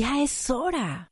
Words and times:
Ya 0.00 0.22
es 0.22 0.48
hora. 0.48 1.10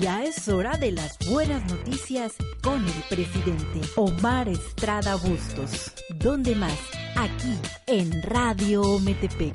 Ya 0.00 0.24
es 0.24 0.48
hora 0.48 0.78
de 0.78 0.90
las 0.90 1.18
buenas 1.28 1.62
noticias 1.70 2.32
con 2.62 2.82
el 2.82 3.02
presidente 3.10 3.82
Omar 3.96 4.48
Estrada 4.48 5.16
Bustos. 5.16 5.92
¿Dónde 6.18 6.54
más? 6.54 6.78
Aquí 7.14 7.58
en 7.86 8.22
Radio 8.22 8.98
Metepec. 9.00 9.54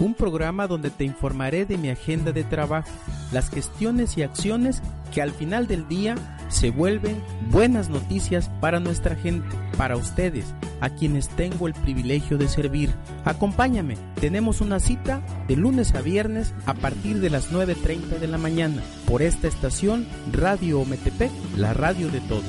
Un 0.00 0.14
programa 0.14 0.66
donde 0.66 0.90
te 0.90 1.04
informaré 1.04 1.66
de 1.66 1.78
mi 1.78 1.90
agenda 1.90 2.32
de 2.32 2.42
trabajo, 2.42 2.90
las 3.30 3.50
gestiones 3.50 4.18
y 4.18 4.24
acciones 4.24 4.82
que 5.12 5.22
al 5.22 5.30
final 5.30 5.68
del 5.68 5.86
día 5.86 6.16
se 6.48 6.70
vuelven 6.70 7.22
buenas 7.50 7.88
noticias 7.88 8.50
para 8.60 8.80
nuestra 8.80 9.14
gente, 9.14 9.56
para 9.78 9.96
ustedes, 9.96 10.52
a 10.84 10.90
quienes 10.90 11.30
tengo 11.30 11.66
el 11.66 11.72
privilegio 11.72 12.36
de 12.36 12.46
servir. 12.46 12.94
Acompáñame, 13.24 13.96
tenemos 14.20 14.60
una 14.60 14.80
cita 14.80 15.22
de 15.48 15.56
lunes 15.56 15.94
a 15.94 16.02
viernes 16.02 16.52
a 16.66 16.74
partir 16.74 17.20
de 17.20 17.30
las 17.30 17.50
9.30 17.50 18.18
de 18.18 18.26
la 18.26 18.36
mañana 18.36 18.82
por 19.06 19.22
esta 19.22 19.48
estación 19.48 20.06
Radio 20.30 20.80
Ometepec, 20.80 21.32
la 21.56 21.72
radio 21.72 22.10
de 22.10 22.20
todos. 22.20 22.44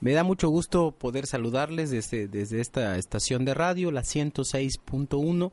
Me 0.00 0.12
da 0.12 0.24
mucho 0.24 0.50
gusto 0.50 0.92
poder 0.92 1.26
saludarles 1.26 1.90
desde, 1.90 2.28
desde 2.28 2.60
esta 2.60 2.98
estación 2.98 3.46
de 3.46 3.54
radio, 3.54 3.90
la 3.90 4.02
106.1, 4.02 5.52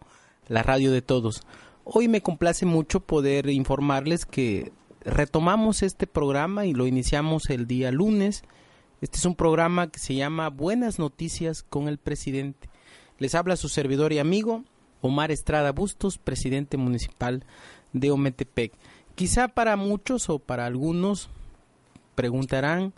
la 0.49 0.63
radio 0.63 0.91
de 0.91 1.02
todos. 1.02 1.44
Hoy 1.85 2.10
me 2.10 2.21
complace 2.21 2.66
mucho 2.66 2.99
poder 2.99 3.49
informarles 3.49 4.26
que 4.26 4.74
retomamos 4.99 5.82
este 5.82 6.08
programa 6.08 6.66
y 6.66 6.74
lo 6.74 6.88
iniciamos 6.88 7.49
el 7.49 7.68
día 7.68 7.90
lunes. 7.91 8.44
Este 9.00 9.20
es 9.20 9.26
un 9.26 9.36
programa 9.36 9.92
que 9.92 10.00
se 10.00 10.16
llama 10.16 10.50
Buenas 10.50 10.98
Noticias 10.98 11.62
con 11.62 11.88
el 11.88 12.00
Presidente. 12.00 12.68
Les 13.20 13.36
habla 13.36 13.55
su 13.55 13.70
servidor 13.70 14.12
y 14.12 14.18
amigo 14.18 14.64
Omar 15.02 15.30
Estrada 15.30 15.71
Bustos, 15.71 16.18
presidente 16.18 16.77
municipal 16.77 17.44
de 17.94 18.10
Ometepec. 18.10 18.74
Quizá 19.13 19.49
para 19.49 19.76
muchos 19.76 20.32
o 20.32 20.40
para 20.40 20.66
algunos 20.66 21.30
preguntarán 22.16 22.91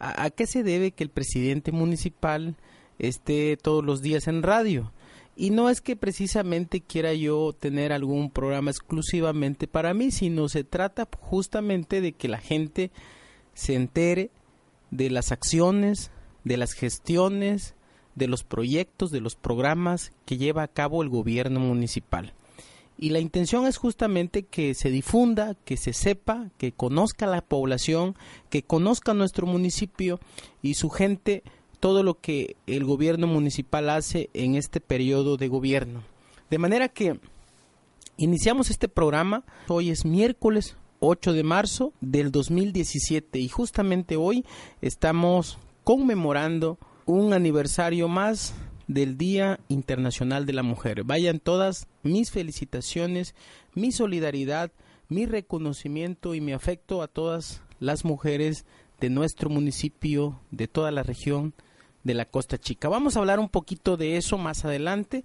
a, 0.00 0.28
qué 0.30 0.48
se 0.48 0.64
debe 0.64 0.90
que 0.90 1.04
el 1.04 1.10
presidente 1.10 1.70
municipal 1.70 2.56
esté 2.98 3.56
todos 3.56 3.84
los 3.84 4.02
días 4.02 4.26
en 4.26 4.42
radio. 4.42 4.90
Y 5.36 5.50
no 5.50 5.70
es 5.70 5.80
que 5.80 5.94
precisamente 5.94 6.80
quiera 6.80 7.14
yo 7.14 7.52
tener 7.52 7.92
algún 7.92 8.28
programa 8.28 8.72
exclusivamente 8.72 9.68
para 9.68 9.94
mí, 9.94 10.10
sino 10.10 10.48
se 10.48 10.64
trata 10.64 11.08
justamente 11.20 12.00
de 12.00 12.10
que 12.10 12.26
la 12.26 12.38
gente 12.38 12.90
se 13.54 13.76
entere 13.76 14.30
de 14.94 15.10
las 15.10 15.32
acciones, 15.32 16.10
de 16.44 16.56
las 16.56 16.72
gestiones, 16.72 17.74
de 18.14 18.28
los 18.28 18.44
proyectos, 18.44 19.10
de 19.10 19.20
los 19.20 19.34
programas 19.34 20.12
que 20.24 20.36
lleva 20.36 20.62
a 20.62 20.68
cabo 20.68 21.02
el 21.02 21.08
gobierno 21.08 21.58
municipal. 21.58 22.32
Y 22.96 23.10
la 23.10 23.18
intención 23.18 23.66
es 23.66 23.76
justamente 23.76 24.44
que 24.44 24.72
se 24.74 24.90
difunda, 24.90 25.56
que 25.64 25.76
se 25.76 25.92
sepa, 25.92 26.50
que 26.58 26.70
conozca 26.70 27.26
la 27.26 27.40
población, 27.40 28.14
que 28.50 28.62
conozca 28.62 29.14
nuestro 29.14 29.48
municipio 29.48 30.20
y 30.62 30.74
su 30.74 30.90
gente 30.90 31.42
todo 31.80 32.04
lo 32.04 32.20
que 32.20 32.56
el 32.68 32.84
gobierno 32.84 33.26
municipal 33.26 33.90
hace 33.90 34.30
en 34.32 34.54
este 34.54 34.80
periodo 34.80 35.36
de 35.36 35.48
gobierno. 35.48 36.04
De 36.50 36.58
manera 36.58 36.88
que 36.88 37.18
iniciamos 38.16 38.70
este 38.70 38.88
programa, 38.88 39.42
hoy 39.66 39.90
es 39.90 40.04
miércoles 40.04 40.76
8 41.06 41.34
de 41.34 41.42
marzo 41.42 41.92
del 42.00 42.32
2017 42.32 43.38
y 43.38 43.48
justamente 43.48 44.16
hoy 44.16 44.46
estamos 44.80 45.58
conmemorando 45.84 46.78
un 47.04 47.34
aniversario 47.34 48.08
más 48.08 48.54
del 48.86 49.18
Día 49.18 49.60
Internacional 49.68 50.46
de 50.46 50.54
la 50.54 50.62
Mujer. 50.62 51.04
Vayan 51.04 51.40
todas 51.40 51.88
mis 52.02 52.30
felicitaciones, 52.30 53.34
mi 53.74 53.92
solidaridad, 53.92 54.72
mi 55.10 55.26
reconocimiento 55.26 56.34
y 56.34 56.40
mi 56.40 56.54
afecto 56.54 57.02
a 57.02 57.08
todas 57.08 57.60
las 57.80 58.06
mujeres 58.06 58.64
de 58.98 59.10
nuestro 59.10 59.50
municipio, 59.50 60.40
de 60.52 60.68
toda 60.68 60.90
la 60.90 61.02
región 61.02 61.52
de 62.02 62.14
la 62.14 62.24
Costa 62.24 62.56
Chica. 62.56 62.88
Vamos 62.88 63.16
a 63.16 63.20
hablar 63.20 63.40
un 63.40 63.50
poquito 63.50 63.98
de 63.98 64.16
eso 64.16 64.38
más 64.38 64.64
adelante, 64.64 65.22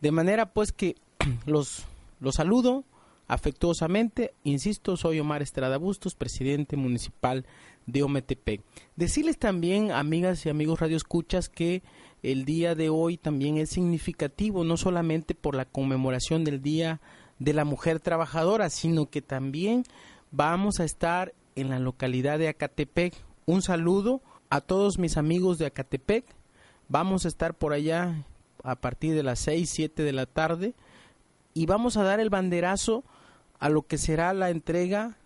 de 0.00 0.10
manera 0.10 0.52
pues 0.52 0.72
que 0.72 0.96
los, 1.46 1.84
los 2.18 2.34
saludo 2.34 2.84
afectuosamente. 3.26 4.34
Insisto, 4.44 4.96
soy 4.96 5.20
Omar 5.20 5.42
Estrada 5.42 5.78
Bustos, 5.78 6.14
presidente 6.14 6.76
municipal 6.76 7.46
de 7.86 8.02
Ometepec. 8.02 8.62
Decirles 8.96 9.38
también, 9.38 9.90
amigas 9.90 10.44
y 10.46 10.48
amigos 10.48 10.80
radioescuchas, 10.80 11.48
que 11.48 11.82
el 12.22 12.44
día 12.44 12.74
de 12.74 12.88
hoy 12.88 13.16
también 13.16 13.58
es 13.58 13.70
significativo, 13.70 14.64
no 14.64 14.76
solamente 14.76 15.34
por 15.34 15.54
la 15.54 15.64
conmemoración 15.64 16.44
del 16.44 16.62
Día 16.62 17.00
de 17.38 17.52
la 17.52 17.64
Mujer 17.64 18.00
Trabajadora, 18.00 18.70
sino 18.70 19.10
que 19.10 19.22
también 19.22 19.84
vamos 20.30 20.80
a 20.80 20.84
estar 20.84 21.34
en 21.56 21.70
la 21.70 21.78
localidad 21.78 22.38
de 22.38 22.48
Acatepec. 22.48 23.14
Un 23.46 23.62
saludo 23.62 24.22
a 24.50 24.60
todos 24.60 24.98
mis 24.98 25.16
amigos 25.16 25.58
de 25.58 25.66
Acatepec. 25.66 26.24
Vamos 26.88 27.24
a 27.24 27.28
estar 27.28 27.54
por 27.54 27.72
allá 27.72 28.24
a 28.62 28.76
partir 28.76 29.14
de 29.14 29.22
las 29.22 29.40
6, 29.40 29.68
7 29.70 30.02
de 30.02 30.12
la 30.12 30.26
tarde 30.26 30.74
y 31.52 31.66
vamos 31.66 31.96
a 31.96 32.02
dar 32.02 32.20
el 32.20 32.30
banderazo 32.30 33.04
a 33.64 33.70
lo 33.70 33.80
que 33.80 33.96
será 33.96 34.34
la 34.34 34.50
entrega 34.50 35.16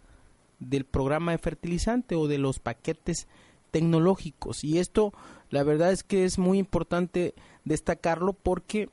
del 0.60 0.84
programa 0.84 1.32
de 1.32 1.38
fertilizante 1.38 2.14
o 2.14 2.28
de 2.28 2.38
los 2.38 2.60
paquetes 2.60 3.26
tecnológicos. 3.72 4.62
Y 4.62 4.78
esto 4.78 5.12
la 5.50 5.64
verdad 5.64 5.90
es 5.90 6.04
que 6.04 6.24
es 6.24 6.38
muy 6.38 6.58
importante 6.58 7.34
destacarlo 7.64 8.34
porque 8.34 8.90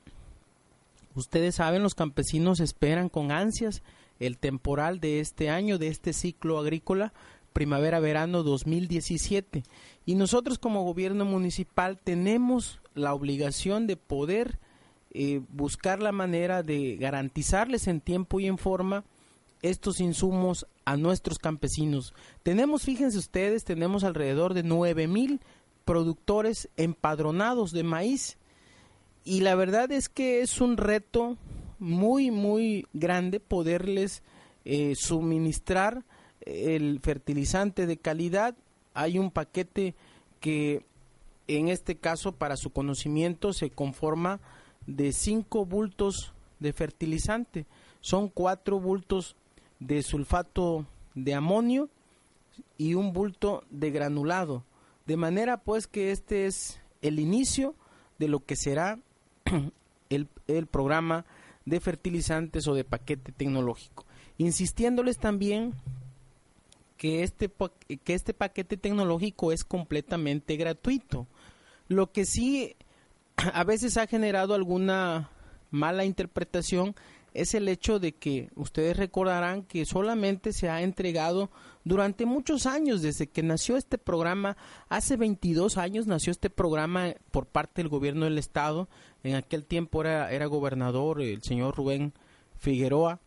ustedes 1.13 1.53
saben, 1.53 1.83
los 1.83 1.93
campesinos 1.93 2.59
esperan 2.59 3.07
con 3.07 3.31
ansias 3.31 3.83
el 4.19 4.39
temporal 4.39 4.99
de 4.99 5.19
este 5.19 5.51
año, 5.51 5.77
de 5.77 5.89
este 5.89 6.13
ciclo 6.13 6.57
agrícola, 6.57 7.13
primavera-verano 7.53 8.41
2017. 8.41 9.61
Y 10.07 10.15
nosotros 10.15 10.57
como 10.57 10.81
gobierno 10.81 11.23
municipal 11.23 11.99
tenemos 12.03 12.81
la 12.95 13.13
obligación 13.13 13.85
de 13.85 13.95
poder 13.95 14.57
eh, 15.11 15.41
buscar 15.49 16.01
la 16.01 16.11
manera 16.11 16.63
de 16.63 16.95
garantizarles 16.95 17.85
en 17.85 18.01
tiempo 18.01 18.39
y 18.39 18.47
en 18.47 18.57
forma 18.57 19.05
estos 19.61 19.99
insumos 19.99 20.67
a 20.85 20.97
nuestros 20.97 21.39
campesinos. 21.39 22.13
Tenemos, 22.43 22.83
fíjense 22.83 23.17
ustedes, 23.17 23.63
tenemos 23.63 24.03
alrededor 24.03 24.53
de 24.53 24.63
nueve 24.63 25.07
mil 25.07 25.39
productores 25.85 26.69
empadronados 26.77 27.71
de 27.71 27.83
maíz 27.83 28.37
y 29.23 29.41
la 29.41 29.55
verdad 29.55 29.91
es 29.91 30.09
que 30.09 30.41
es 30.41 30.61
un 30.61 30.77
reto 30.77 31.37
muy 31.79 32.31
muy 32.31 32.87
grande 32.93 33.39
poderles 33.39 34.23
eh, 34.65 34.95
suministrar 34.95 36.03
el 36.41 36.99
fertilizante 37.01 37.85
de 37.85 37.97
calidad. 37.97 38.55
Hay 38.93 39.19
un 39.19 39.31
paquete 39.31 39.95
que 40.39 40.85
en 41.47 41.67
este 41.67 41.95
caso 41.95 42.31
para 42.31 42.57
su 42.57 42.71
conocimiento 42.71 43.53
se 43.53 43.69
conforma 43.69 44.39
de 44.87 45.11
cinco 45.11 45.65
bultos 45.65 46.33
de 46.59 46.73
fertilizante. 46.73 47.65
Son 48.01 48.29
cuatro 48.29 48.79
bultos 48.79 49.35
de 49.79 50.03
sulfato 50.03 50.85
de 51.13 51.33
amonio 51.33 51.89
y 52.77 52.93
un 52.93 53.13
bulto 53.13 53.63
de 53.69 53.91
granulado. 53.91 54.63
De 55.05 55.17
manera 55.17 55.57
pues 55.57 55.87
que 55.87 56.11
este 56.11 56.45
es 56.45 56.79
el 57.01 57.19
inicio 57.19 57.75
de 58.17 58.27
lo 58.27 58.45
que 58.45 58.55
será 58.55 58.99
el, 60.09 60.27
el 60.47 60.67
programa 60.67 61.25
de 61.65 61.79
fertilizantes 61.79 62.67
o 62.67 62.73
de 62.73 62.83
paquete 62.83 63.31
tecnológico. 63.31 64.05
Insistiéndoles 64.37 65.17
también 65.17 65.73
que 66.97 67.23
este, 67.23 67.51
que 68.03 68.13
este 68.13 68.33
paquete 68.33 68.77
tecnológico 68.77 69.51
es 69.51 69.63
completamente 69.63 70.55
gratuito. 70.55 71.27
Lo 71.87 72.11
que 72.11 72.25
sí 72.25 72.75
a 73.53 73.63
veces 73.63 73.97
ha 73.97 74.07
generado 74.07 74.53
alguna 74.53 75.29
mala 75.71 76.05
interpretación 76.05 76.95
es 77.35 77.53
el 77.53 77.67
hecho 77.67 77.99
de 77.99 78.13
que 78.13 78.49
ustedes 78.55 78.97
recordarán 78.97 79.63
que 79.63 79.85
solamente 79.85 80.53
se 80.53 80.69
ha 80.69 80.81
entregado 80.81 81.51
durante 81.83 82.25
muchos 82.25 82.65
años, 82.65 83.01
desde 83.01 83.27
que 83.27 83.43
nació 83.43 83.77
este 83.77 83.97
programa, 83.97 84.57
hace 84.89 85.17
22 85.17 85.77
años 85.77 86.07
nació 86.07 86.31
este 86.31 86.49
programa 86.49 87.13
por 87.31 87.45
parte 87.45 87.81
del 87.81 87.89
gobierno 87.89 88.25
del 88.25 88.37
estado, 88.37 88.87
en 89.23 89.35
aquel 89.35 89.65
tiempo 89.65 90.01
era, 90.01 90.31
era 90.31 90.45
gobernador 90.45 91.21
el 91.21 91.43
señor 91.43 91.75
Rubén 91.75 92.13
Figueroa, 92.57 93.19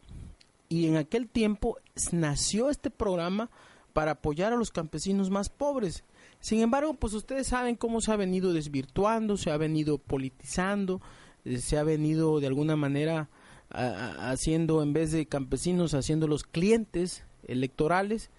y 0.68 0.86
en 0.86 0.96
aquel 0.96 1.28
tiempo 1.28 1.76
nació 2.10 2.70
este 2.70 2.90
programa 2.90 3.50
para 3.92 4.12
apoyar 4.12 4.52
a 4.52 4.56
los 4.56 4.70
campesinos 4.70 5.30
más 5.30 5.48
pobres. 5.48 6.04
Sin 6.40 6.60
embargo, 6.60 6.94
pues 6.94 7.14
ustedes 7.14 7.48
saben 7.48 7.74
cómo 7.74 8.00
se 8.00 8.12
ha 8.12 8.16
venido 8.16 8.52
desvirtuando, 8.52 9.36
se 9.36 9.50
ha 9.50 9.56
venido 9.56 9.98
politizando, 9.98 11.00
eh, 11.44 11.58
se 11.58 11.78
ha 11.78 11.82
venido 11.82 12.40
de 12.40 12.46
alguna 12.46 12.76
manera 12.76 13.28
haciendo 13.70 14.82
en 14.82 14.92
vez 14.92 15.12
de 15.12 15.26
campesinos 15.26 15.94
haciendo 15.94 16.26
los 16.26 16.44
clientes 16.44 17.24
electorales 17.46 18.30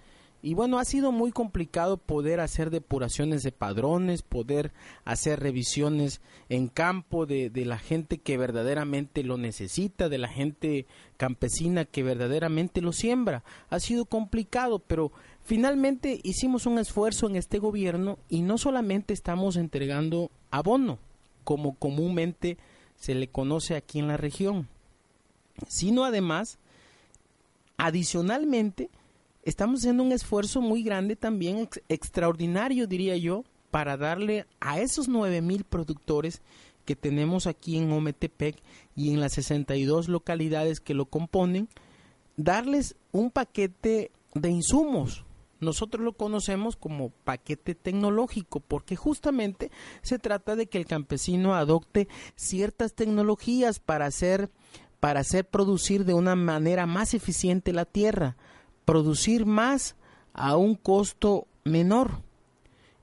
Y 0.42 0.54
bueno, 0.54 0.80
ha 0.80 0.86
sido 0.86 1.12
muy 1.12 1.32
complicado 1.32 1.98
poder 1.98 2.40
hacer 2.40 2.70
depuraciones 2.70 3.44
de 3.44 3.52
padrones, 3.52 4.22
poder 4.22 4.72
hacer 5.04 5.42
revisiones 5.42 6.22
en 6.48 6.70
campo 6.70 7.26
de, 7.26 7.50
de, 7.50 7.66
la 7.66 7.78
gente 7.78 8.20
que 8.20 8.38
verdaderamente 8.38 9.22
lo 9.24 9.38
necesita, 9.38 10.08
de 10.08 10.18
la 10.18 10.30
gente 10.30 10.86
campesina 11.18 11.84
que 11.84 12.04
verdaderamente 12.04 12.80
lo 12.80 12.94
siembra. 12.94 13.44
Ha 13.70 13.82
sido 13.82 14.06
complicado, 14.06 14.80
pero 14.80 15.12
finalmente 15.44 16.22
hicimos 16.24 16.66
un 16.66 16.80
esfuerzo 16.80 17.28
en 17.28 17.36
este 17.36 17.60
gobierno 17.60 18.18
y 18.30 18.42
no 18.42 18.58
solamente 18.58 19.14
estamos 19.14 19.58
entregando 19.58 20.32
abono, 20.52 21.00
como 21.44 21.76
comúnmente 21.76 22.58
se 22.96 23.14
le 23.14 23.28
conoce 23.28 23.76
aquí 23.76 24.00
en 24.00 24.08
la 24.08 24.16
región, 24.16 24.70
sino 25.68 26.06
además, 26.06 26.58
adicionalmente, 27.78 28.90
estamos 29.44 29.82
haciendo 29.82 30.04
un 30.04 30.12
esfuerzo 30.12 30.62
muy 30.62 30.84
grande 30.84 31.16
también, 31.16 31.70
extraordinario 31.88 32.88
diría 32.88 33.18
yo, 33.18 33.44
para 33.72 33.98
darle 33.98 34.46
a 34.60 34.80
esos 34.80 35.08
nueve 35.08 35.42
mil 35.42 35.64
productores 35.64 36.42
que 36.86 36.96
tenemos 36.96 37.46
aquí 37.46 37.78
en 37.78 37.92
Ometepec 37.92 38.56
y 38.96 39.12
en 39.12 39.20
las 39.20 39.34
62 39.34 40.10
localidades 40.10 40.80
que 40.80 40.96
lo 40.96 41.06
componen, 41.06 41.70
darles 42.36 42.96
un 43.12 43.30
paquete 43.30 44.12
de 44.34 44.50
insumos. 44.50 45.24
Nosotros 45.60 46.04
lo 46.04 46.14
conocemos 46.14 46.78
como 46.78 47.10
paquete 47.10 47.76
tecnológico 47.76 48.62
porque 48.62 48.96
justamente 48.96 49.72
se 50.02 50.18
trata 50.18 50.56
de 50.56 50.68
que 50.68 50.78
el 50.78 50.86
campesino 50.86 51.54
adopte 51.54 52.08
ciertas 52.36 52.94
tecnologías 52.94 53.80
para 53.80 54.06
hacer 54.06 54.50
para 55.00 55.22
hacer 55.22 55.46
producir 55.46 56.06
de 56.06 56.14
una 56.14 56.36
manera 56.36 56.86
más 56.86 57.14
eficiente 57.14 57.74
la 57.74 57.86
tierra, 57.86 58.36
producir 58.86 59.46
más 59.46 59.96
a 60.34 60.58
un 60.58 60.76
costo 60.76 61.48
menor. 61.64 62.22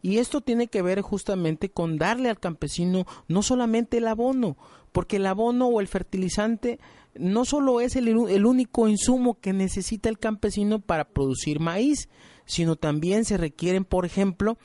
Y 0.03 0.19
esto 0.19 0.41
tiene 0.41 0.69
que 0.69 0.83
ver 0.83 1.01
justamente 1.01 1.71
con 1.71 1.99
darle 1.99 2.29
al 2.29 2.39
campesino 2.39 3.07
no 3.29 3.43
solamente 3.43 3.99
el 3.99 4.07
abono, 4.07 4.57
porque 4.93 5.17
el 5.17 5.27
abono 5.27 5.67
o 5.67 5.81
el 5.81 5.89
fertilizante 5.89 6.79
no 7.15 7.45
solo 7.45 7.81
es 7.81 7.97
el, 7.97 8.09
el, 8.09 8.47
único 8.47 8.89
insumo 8.89 9.41
que 9.41 9.53
necesita 9.53 10.09
el 10.09 10.19
campesino 10.19 10.81
para 10.81 11.09
producir 11.09 11.61
maíz, 11.61 12.09
sino 12.45 12.77
también 12.77 13.25
se 13.25 13.37
requieren, 13.37 13.85
por 13.85 14.05
ejemplo, 14.05 14.59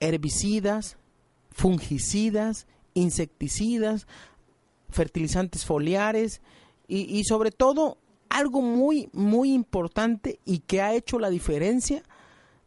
herbicidas, 0.00 0.98
fungicidas, 1.50 2.66
insecticidas, 2.94 4.06
fertilizantes 4.90 5.64
foliares 5.64 6.40
y, 6.86 7.18
y 7.18 7.24
sobre 7.24 7.50
todo 7.50 7.98
algo 8.28 8.60
muy, 8.60 9.08
muy 9.12 9.52
importante 9.52 10.38
y 10.44 10.60
que 10.60 10.82
ha 10.82 10.94
hecho 10.94 11.18
la 11.18 11.30
diferencia, 11.30 12.02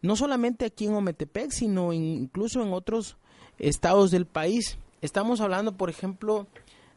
no 0.01 0.15
solamente 0.15 0.65
aquí 0.65 0.85
en 0.87 0.93
Ometepec, 0.93 1.51
sino 1.51 1.93
incluso 1.93 2.61
en 2.63 2.73
otros 2.73 3.17
estados 3.59 4.11
del 4.11 4.25
país. 4.25 4.77
Estamos 5.01 5.41
hablando, 5.41 5.77
por 5.77 5.89
ejemplo, 5.89 6.47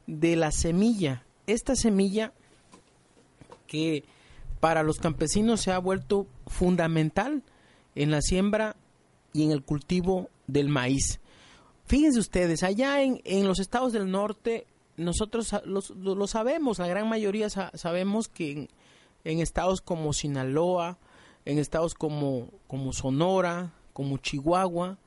de 0.07 0.37
la 0.37 0.51
semilla. 0.51 1.25
Esta 1.47 1.77
semilla 1.77 2.33
que 3.67 4.05
para 4.61 4.83
los 4.83 4.99
campesinos 4.99 5.61
se 5.61 5.73
ha 5.73 5.79
vuelto 5.79 6.27
fundamental 6.47 7.43
en 7.95 8.11
la 8.11 8.23
siembra 8.23 8.77
y 9.33 9.45
en 9.45 9.51
el 9.51 9.63
cultivo 9.63 10.31
del 10.47 10.69
maíz. 10.69 11.21
Fíjense 11.87 12.19
ustedes, 12.19 12.63
allá 12.63 13.03
en, 13.03 13.21
en 13.25 13.47
los 13.47 13.59
estados 13.59 13.93
del 13.93 14.11
norte 14.11 14.67
nosotros 14.97 15.55
lo 15.65 16.27
sabemos, 16.27 16.79
la 16.79 16.87
gran 16.87 17.09
mayoría 17.09 17.49
sabemos 17.51 18.29
que 18.29 18.69
en, 19.25 19.41
estados 19.41 19.81
como 19.81 20.13
Sinaloa, 20.13 20.99
en 21.45 21.59
estados 21.59 21.95
como, 21.95 22.49
como 22.67 22.93
Sonora, 22.93 23.73
como 23.93 24.19
Chihuahua, 24.19 24.99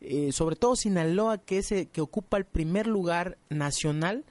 eh, 0.00 0.32
sobre 0.32 0.56
todo 0.56 0.76
Sinaloa, 0.76 1.38
que, 1.38 1.58
es, 1.58 1.72
que 1.92 2.00
ocupa 2.00 2.36
el 2.36 2.44
primer 2.44 2.86
lugar 2.86 3.38
nacional 3.48 4.24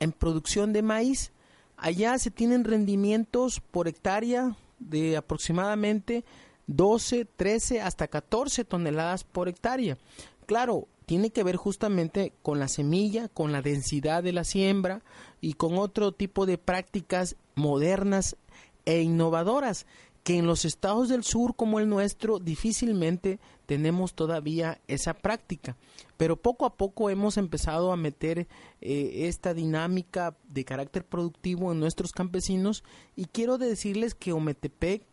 en 0.00 0.12
producción 0.12 0.72
de 0.72 0.82
maíz, 0.82 1.32
allá 1.76 2.18
se 2.18 2.30
tienen 2.30 2.64
rendimientos 2.64 3.60
por 3.60 3.88
hectárea 3.88 4.56
de 4.78 5.16
aproximadamente 5.16 6.24
12, 6.66 7.24
13 7.24 7.80
hasta 7.80 8.08
14 8.08 8.64
toneladas 8.64 9.24
por 9.24 9.48
hectárea. 9.48 9.98
Claro, 10.46 10.86
tiene 11.08 11.30
que 11.30 11.42
ver 11.42 11.56
justamente 11.56 12.34
con 12.42 12.58
la 12.58 12.68
semilla, 12.68 13.30
con 13.30 13.50
la 13.50 13.62
densidad 13.62 14.22
de 14.22 14.34
la 14.34 14.44
siembra 14.44 15.00
y 15.40 15.54
con 15.54 15.78
otro 15.78 16.12
tipo 16.12 16.44
de 16.44 16.58
prácticas 16.58 17.34
modernas 17.54 18.36
e 18.84 19.00
innovadoras 19.00 19.86
que 20.22 20.36
en 20.36 20.46
los 20.46 20.66
estados 20.66 21.08
del 21.08 21.24
sur 21.24 21.56
como 21.56 21.78
el 21.78 21.88
nuestro 21.88 22.38
difícilmente 22.38 23.40
tenemos 23.64 24.12
todavía 24.12 24.82
esa 24.86 25.14
práctica. 25.14 25.78
Pero 26.18 26.36
poco 26.36 26.66
a 26.66 26.76
poco 26.76 27.08
hemos 27.08 27.38
empezado 27.38 27.90
a 27.90 27.96
meter 27.96 28.46
eh, 28.82 29.28
esta 29.28 29.54
dinámica 29.54 30.36
de 30.46 30.66
carácter 30.66 31.06
productivo 31.06 31.72
en 31.72 31.80
nuestros 31.80 32.12
campesinos 32.12 32.84
y 33.16 33.24
quiero 33.24 33.56
decirles 33.56 34.14
que 34.14 34.34
Ometepec 34.34 35.06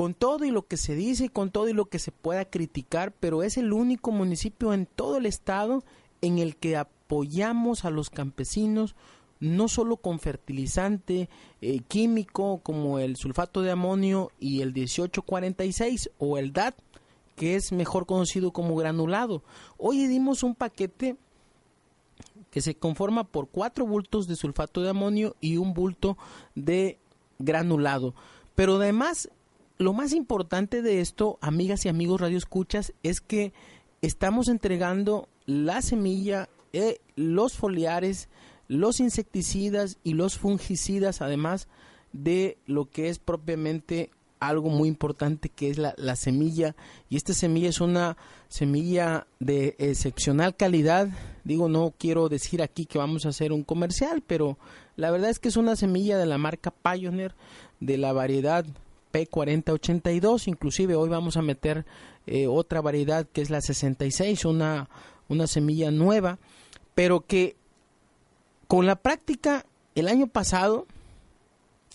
con 0.00 0.14
todo 0.14 0.46
y 0.46 0.50
lo 0.50 0.66
que 0.66 0.78
se 0.78 0.94
dice 0.94 1.28
con 1.28 1.50
todo 1.50 1.68
y 1.68 1.74
lo 1.74 1.84
que 1.84 1.98
se 1.98 2.10
pueda 2.10 2.46
criticar, 2.46 3.12
pero 3.20 3.42
es 3.42 3.58
el 3.58 3.70
único 3.70 4.12
municipio 4.12 4.72
en 4.72 4.86
todo 4.86 5.18
el 5.18 5.26
estado 5.26 5.84
en 6.22 6.38
el 6.38 6.56
que 6.56 6.78
apoyamos 6.78 7.84
a 7.84 7.90
los 7.90 8.08
campesinos 8.08 8.96
no 9.40 9.68
solo 9.68 9.98
con 9.98 10.18
fertilizante 10.18 11.28
eh, 11.60 11.80
químico 11.80 12.60
como 12.62 12.98
el 12.98 13.16
sulfato 13.16 13.60
de 13.60 13.72
amonio 13.72 14.32
y 14.40 14.62
el 14.62 14.68
1846 14.68 16.12
o 16.16 16.38
el 16.38 16.54
DAT, 16.54 16.76
que 17.36 17.56
es 17.56 17.70
mejor 17.70 18.06
conocido 18.06 18.52
como 18.52 18.76
granulado. 18.76 19.42
Hoy 19.76 20.06
dimos 20.06 20.42
un 20.42 20.54
paquete 20.54 21.16
que 22.50 22.62
se 22.62 22.74
conforma 22.74 23.24
por 23.24 23.48
cuatro 23.48 23.84
bultos 23.84 24.26
de 24.26 24.36
sulfato 24.36 24.80
de 24.80 24.88
amonio 24.88 25.36
y 25.42 25.58
un 25.58 25.74
bulto 25.74 26.16
de 26.54 26.98
granulado. 27.38 28.14
Pero 28.54 28.76
además 28.76 29.28
lo 29.80 29.94
más 29.94 30.12
importante 30.12 30.82
de 30.82 31.00
esto, 31.00 31.38
amigas 31.40 31.86
y 31.86 31.88
amigos 31.88 32.20
Radio 32.20 32.36
Escuchas, 32.36 32.92
es 33.02 33.22
que 33.22 33.54
estamos 34.02 34.48
entregando 34.48 35.26
la 35.46 35.80
semilla, 35.80 36.50
eh, 36.74 37.00
los 37.16 37.54
foliares, 37.54 38.28
los 38.68 39.00
insecticidas 39.00 39.96
y 40.04 40.12
los 40.12 40.36
fungicidas, 40.36 41.22
además 41.22 41.66
de 42.12 42.58
lo 42.66 42.90
que 42.90 43.08
es 43.08 43.18
propiamente 43.18 44.10
algo 44.38 44.68
muy 44.68 44.86
importante 44.86 45.48
que 45.48 45.70
es 45.70 45.78
la, 45.78 45.94
la, 45.96 46.14
semilla. 46.14 46.76
Y 47.08 47.16
esta 47.16 47.32
semilla 47.32 47.70
es 47.70 47.80
una 47.80 48.18
semilla 48.48 49.28
de 49.38 49.76
excepcional 49.78 50.56
calidad. 50.56 51.08
Digo 51.42 51.70
no 51.70 51.94
quiero 51.96 52.28
decir 52.28 52.60
aquí 52.62 52.84
que 52.84 52.98
vamos 52.98 53.24
a 53.24 53.30
hacer 53.30 53.50
un 53.50 53.64
comercial 53.64 54.22
pero 54.26 54.58
la 54.96 55.10
verdad 55.10 55.30
es 55.30 55.38
que 55.38 55.48
es 55.48 55.56
una 55.56 55.74
semilla 55.74 56.18
de 56.18 56.26
la 56.26 56.36
marca 56.36 56.70
Pioneer 56.70 57.34
de 57.80 57.96
la 57.96 58.12
variedad 58.12 58.66
P4082, 59.12 60.48
inclusive 60.48 60.94
hoy 60.94 61.08
vamos 61.08 61.36
a 61.36 61.42
meter 61.42 61.86
eh, 62.26 62.46
otra 62.46 62.80
variedad 62.80 63.26
que 63.26 63.42
es 63.42 63.50
la 63.50 63.60
66, 63.60 64.44
una, 64.44 64.88
una 65.28 65.46
semilla 65.46 65.90
nueva, 65.90 66.38
pero 66.94 67.20
que 67.20 67.56
con 68.66 68.86
la 68.86 68.96
práctica 68.96 69.66
el 69.94 70.08
año 70.08 70.26
pasado 70.26 70.86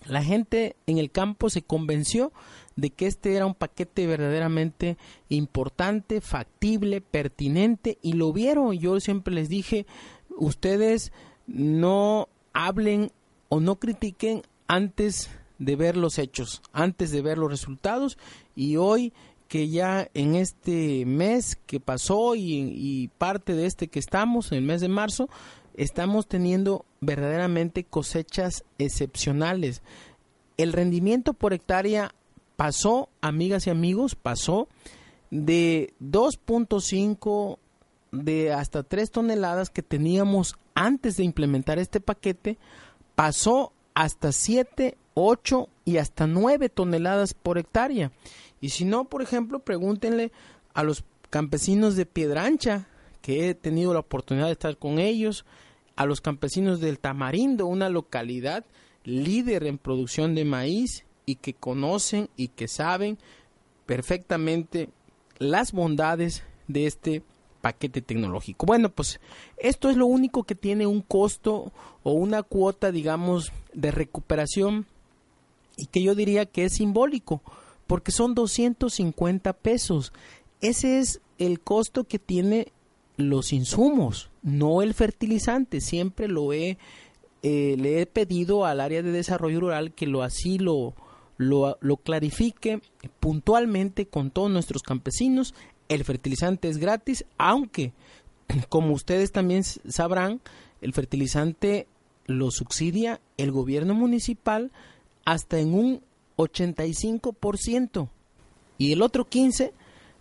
la 0.07 0.23
gente 0.23 0.75
en 0.85 0.97
el 0.97 1.11
campo 1.11 1.49
se 1.49 1.61
convenció 1.61 2.31
de 2.75 2.89
que 2.89 3.07
este 3.07 3.35
era 3.35 3.45
un 3.45 3.55
paquete 3.55 4.05
verdaderamente 4.05 4.97
importante, 5.29 6.21
factible, 6.21 7.01
pertinente 7.01 7.97
y 8.01 8.13
lo 8.13 8.31
vieron. 8.33 8.73
Yo 8.73 8.99
siempre 8.99 9.33
les 9.33 9.49
dije, 9.49 9.85
ustedes 10.37 11.11
no 11.47 12.27
hablen 12.53 13.11
o 13.49 13.59
no 13.59 13.77
critiquen 13.77 14.43
antes 14.67 15.29
de 15.29 15.44
ver 15.59 15.97
los 15.97 16.17
hechos, 16.17 16.61
antes 16.73 17.11
de 17.11 17.21
ver 17.21 17.37
los 17.37 17.49
resultados 17.49 18.17
y 18.55 18.77
hoy 18.77 19.13
que 19.47 19.69
ya 19.69 20.09
en 20.13 20.35
este 20.35 21.05
mes 21.05 21.57
que 21.65 21.79
pasó 21.79 22.35
y, 22.35 23.09
parte 23.17 23.53
de 23.53 23.65
este 23.65 23.87
que 23.87 23.99
estamos, 23.99 24.51
en 24.51 24.59
el 24.59 24.63
mes 24.63 24.81
de 24.81 24.89
marzo, 24.89 25.29
estamos 25.75 26.27
teniendo 26.27 26.85
verdaderamente 27.01 27.83
cosechas 27.83 28.63
excepcionales. 28.79 29.81
El 30.57 30.73
rendimiento 30.73 31.33
por 31.33 31.53
hectárea 31.53 32.15
pasó, 32.55 33.09
amigas 33.21 33.67
y 33.67 33.69
amigos, 33.69 34.15
pasó 34.15 34.67
de 35.29 35.93
2.5 36.01 37.57
de 38.11 38.53
hasta 38.53 38.83
3 38.83 39.11
toneladas 39.11 39.69
que 39.69 39.83
teníamos 39.83 40.55
antes 40.73 41.17
de 41.17 41.23
implementar 41.23 41.77
este 41.77 41.99
paquete, 41.99 42.57
pasó 43.15 43.73
hasta 43.93 44.31
7 44.31 44.97
8 45.15 45.67
y 45.85 45.97
hasta 45.97 46.27
9 46.27 46.69
toneladas 46.69 47.33
por 47.33 47.57
hectárea. 47.57 48.11
Y 48.61 48.69
si 48.69 48.85
no, 48.85 49.05
por 49.05 49.21
ejemplo, 49.21 49.59
pregúntenle 49.59 50.31
a 50.73 50.83
los 50.83 51.03
campesinos 51.29 51.95
de 51.95 52.05
Piedra 52.05 52.45
Ancha, 52.45 52.87
que 53.21 53.49
he 53.49 53.55
tenido 53.55 53.93
la 53.93 54.01
oportunidad 54.01 54.45
de 54.45 54.51
estar 54.51 54.77
con 54.77 54.99
ellos, 54.99 55.45
a 55.95 56.05
los 56.05 56.21
campesinos 56.21 56.79
del 56.79 56.99
Tamarindo, 56.99 57.65
una 57.65 57.89
localidad 57.89 58.65
líder 59.03 59.65
en 59.65 59.77
producción 59.77 60.35
de 60.35 60.45
maíz 60.45 61.05
y 61.25 61.35
que 61.35 61.53
conocen 61.53 62.29
y 62.35 62.49
que 62.49 62.67
saben 62.67 63.17
perfectamente 63.85 64.89
las 65.37 65.71
bondades 65.71 66.43
de 66.67 66.87
este 66.87 67.23
paquete 67.61 68.01
tecnológico. 68.01 68.65
Bueno, 68.65 68.89
pues 68.89 69.19
esto 69.57 69.89
es 69.89 69.97
lo 69.97 70.05
único 70.05 70.43
que 70.43 70.55
tiene 70.55 70.85
un 70.85 71.01
costo 71.01 71.71
o 72.03 72.11
una 72.11 72.43
cuota, 72.43 72.91
digamos, 72.91 73.51
de 73.73 73.91
recuperación 73.91 74.85
y 75.77 75.87
que 75.87 76.01
yo 76.01 76.15
diría 76.15 76.45
que 76.45 76.65
es 76.65 76.73
simbólico, 76.73 77.41
porque 77.87 78.11
son 78.11 78.35
250 78.35 79.53
pesos. 79.53 80.13
Ese 80.61 80.99
es 80.99 81.21
el 81.37 81.59
costo 81.59 82.05
que 82.05 82.19
tiene 82.19 82.71
los 83.17 83.53
insumos, 83.53 84.29
no 84.41 84.81
el 84.81 84.93
fertilizante. 84.93 85.81
Siempre 85.81 86.27
lo 86.27 86.53
he, 86.53 86.77
eh, 87.43 87.75
le 87.77 88.01
he 88.01 88.05
pedido 88.05 88.65
al 88.65 88.79
área 88.79 89.01
de 89.01 89.11
desarrollo 89.11 89.59
rural 89.59 89.93
que 89.93 90.07
lo 90.07 90.23
así 90.23 90.57
lo, 90.57 90.95
lo, 91.37 91.77
lo 91.81 91.97
clarifique 91.97 92.81
puntualmente 93.19 94.07
con 94.07 94.31
todos 94.31 94.49
nuestros 94.49 94.81
campesinos 94.81 95.53
el 95.89 96.03
fertilizante 96.03 96.67
es 96.67 96.77
gratis, 96.77 97.25
aunque, 97.37 97.93
como 98.69 98.93
ustedes 98.93 99.31
también 99.31 99.63
sabrán, 99.63 100.41
el 100.81 100.93
fertilizante 100.93 101.87
lo 102.25 102.51
subsidia 102.51 103.21
el 103.37 103.51
gobierno 103.51 103.93
municipal 103.93 104.71
hasta 105.25 105.59
en 105.59 105.73
un 105.73 106.01
85% 106.37 108.09
y 108.77 108.91
el 108.93 109.01
otro 109.01 109.27
15% 109.29 109.71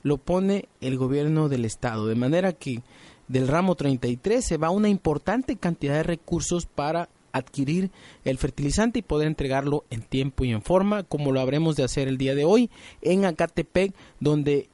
lo 0.02 0.18
pone 0.18 0.68
el 0.82 0.98
gobierno 0.98 1.48
del 1.48 1.64
estado, 1.64 2.06
de 2.06 2.14
manera 2.14 2.52
que 2.52 2.82
del 3.26 3.48
ramo 3.48 3.74
33 3.74 4.44
se 4.44 4.58
va 4.58 4.68
una 4.68 4.90
importante 4.90 5.56
cantidad 5.56 5.94
de 5.94 6.02
recursos 6.02 6.66
para 6.66 7.08
adquirir 7.32 7.90
el 8.24 8.38
fertilizante 8.38 8.98
y 8.98 9.02
poder 9.02 9.26
entregarlo 9.26 9.84
en 9.90 10.02
tiempo 10.02 10.44
y 10.44 10.52
en 10.52 10.62
forma, 10.62 11.02
como 11.02 11.32
lo 11.32 11.40
habremos 11.40 11.74
de 11.74 11.84
hacer 11.84 12.06
el 12.06 12.18
día 12.18 12.34
de 12.34 12.44
hoy 12.44 12.70
en 13.00 13.24
Acatepec, 13.24 13.94
donde 14.20 14.68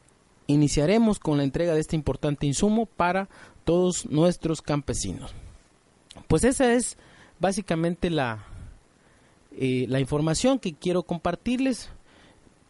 iniciaremos 0.48 1.20
con 1.20 1.38
la 1.38 1.44
entrega 1.44 1.74
de 1.74 1.80
este 1.80 1.96
importante 1.96 2.46
insumo 2.46 2.86
para 2.86 3.28
todos 3.64 4.06
nuestros 4.06 4.62
campesinos. 4.62 5.32
Pues 6.26 6.44
esa 6.44 6.74
es 6.74 6.98
básicamente 7.38 8.10
la, 8.10 8.44
eh, 9.52 9.86
la 9.88 10.00
información 10.00 10.58
que 10.58 10.74
quiero 10.74 11.02
compartirles. 11.02 11.90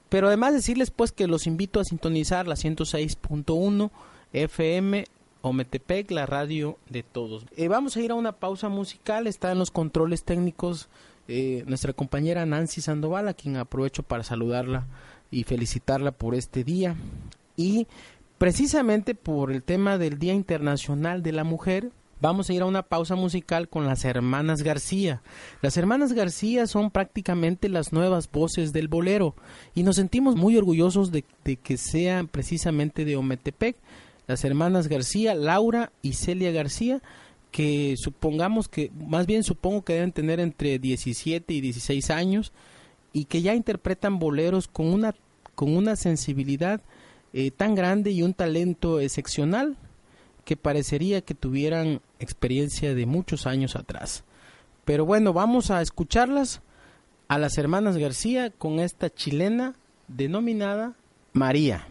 Pero 0.09 0.27
además 0.27 0.53
decirles 0.53 0.91
pues 0.91 1.13
que 1.13 1.29
los 1.29 1.47
invito 1.47 1.79
a 1.81 1.85
sintonizar 1.85 2.49
la 2.49 2.57
106.1 2.57 3.91
FM 4.33 5.05
Ometepec, 5.43 6.11
la 6.11 6.27
radio 6.27 6.79
de 6.89 7.03
todos. 7.03 7.47
Eh, 7.57 7.69
vamos 7.69 7.97
a 7.97 8.01
ir 8.01 8.11
a 8.11 8.15
una 8.15 8.33
pausa 8.33 8.69
musical, 8.69 9.27
está 9.27 9.53
en 9.53 9.59
los 9.59 9.71
controles 9.71 10.25
técnicos 10.25 10.89
eh, 11.29 11.63
nuestra 11.67 11.93
compañera 11.93 12.45
Nancy 12.45 12.81
Sandoval, 12.81 13.29
a 13.29 13.35
quien 13.35 13.57
aprovecho 13.57 14.03
para 14.03 14.25
saludarla 14.25 14.87
y 15.31 15.45
felicitarla 15.45 16.11
por 16.11 16.35
este 16.35 16.65
día. 16.65 16.97
Y 17.57 17.87
precisamente 18.37 19.15
por 19.15 19.53
el 19.53 19.63
tema 19.63 19.97
del 19.97 20.19
Día 20.19 20.35
Internacional 20.35 21.23
de 21.23 21.33
la 21.33 21.45
Mujer, 21.45 21.93
vamos 22.21 22.49
a 22.49 22.53
ir 22.53 22.63
a 22.63 22.67
una 22.67 22.83
pausa 22.83 23.15
musical 23.15 23.69
con 23.69 23.87
las 23.87 24.05
hermanas 24.05 24.63
García. 24.63 25.23
Las 25.63 25.77
hermanas 25.77 26.13
García 26.13 26.67
son 26.67 26.91
prácticamente 26.91 27.69
las 27.69 27.93
nuevas 27.93 28.31
voces 28.31 28.73
del 28.73 28.89
bolero 28.89 29.35
y 29.75 29.83
nos 29.83 29.97
sentimos 29.97 30.37
muy 30.37 30.57
orgullosos 30.57 31.11
de, 31.11 31.23
que 31.23 31.77
sean 31.77 32.29
precisamente 32.29 33.05
de 33.05 33.17
Ometepec. 33.17 33.77
Las 34.27 34.45
hermanas 34.45 34.89
García, 34.89 35.35
Laura 35.35 35.91
y 36.03 36.13
Celia 36.13 36.53
García, 36.53 37.03
que 37.51 37.95
supongamos 37.97 38.69
que, 38.69 38.93
más 38.95 39.27
bien 39.27 39.43
supongo 39.43 39.83
que 39.83 39.95
deben 39.95 40.13
tener 40.13 40.39
entre 40.39 40.79
17 40.79 41.53
y 41.53 41.61
16 41.61 42.11
años 42.11 42.53
y 43.13 43.25
que 43.25 43.43
ya 43.43 43.55
interpretan 43.55 44.21
boleros 44.21 44.69
con 44.69 44.87
una, 44.87 45.15
con 45.57 45.77
una 45.77 45.97
sensibilidad 45.97 46.81
eh, 47.33 47.51
tan 47.51 47.75
grande 47.75 48.13
y 48.13 48.23
un 48.23 48.35
talento 48.35 49.01
excepcional 49.01 49.77
que 50.51 50.57
parecería 50.57 51.21
que 51.21 51.37
tuvieran 51.37 52.01
experiencia 52.19 52.93
de 52.93 53.07
muchos 53.07 53.47
años 53.47 53.77
atrás. 53.77 54.25
Pero 54.85 55.07
bueno, 55.07 55.33
vamos 55.33 55.71
a 55.71 55.81
escucharlas 55.81 56.61
a 57.29 57.39
las 57.39 57.57
hermanas 57.57 57.97
García 57.97 58.51
con 58.51 58.81
esta 58.81 59.11
chilena 59.11 59.77
denominada 60.09 60.95
María. 61.33 61.87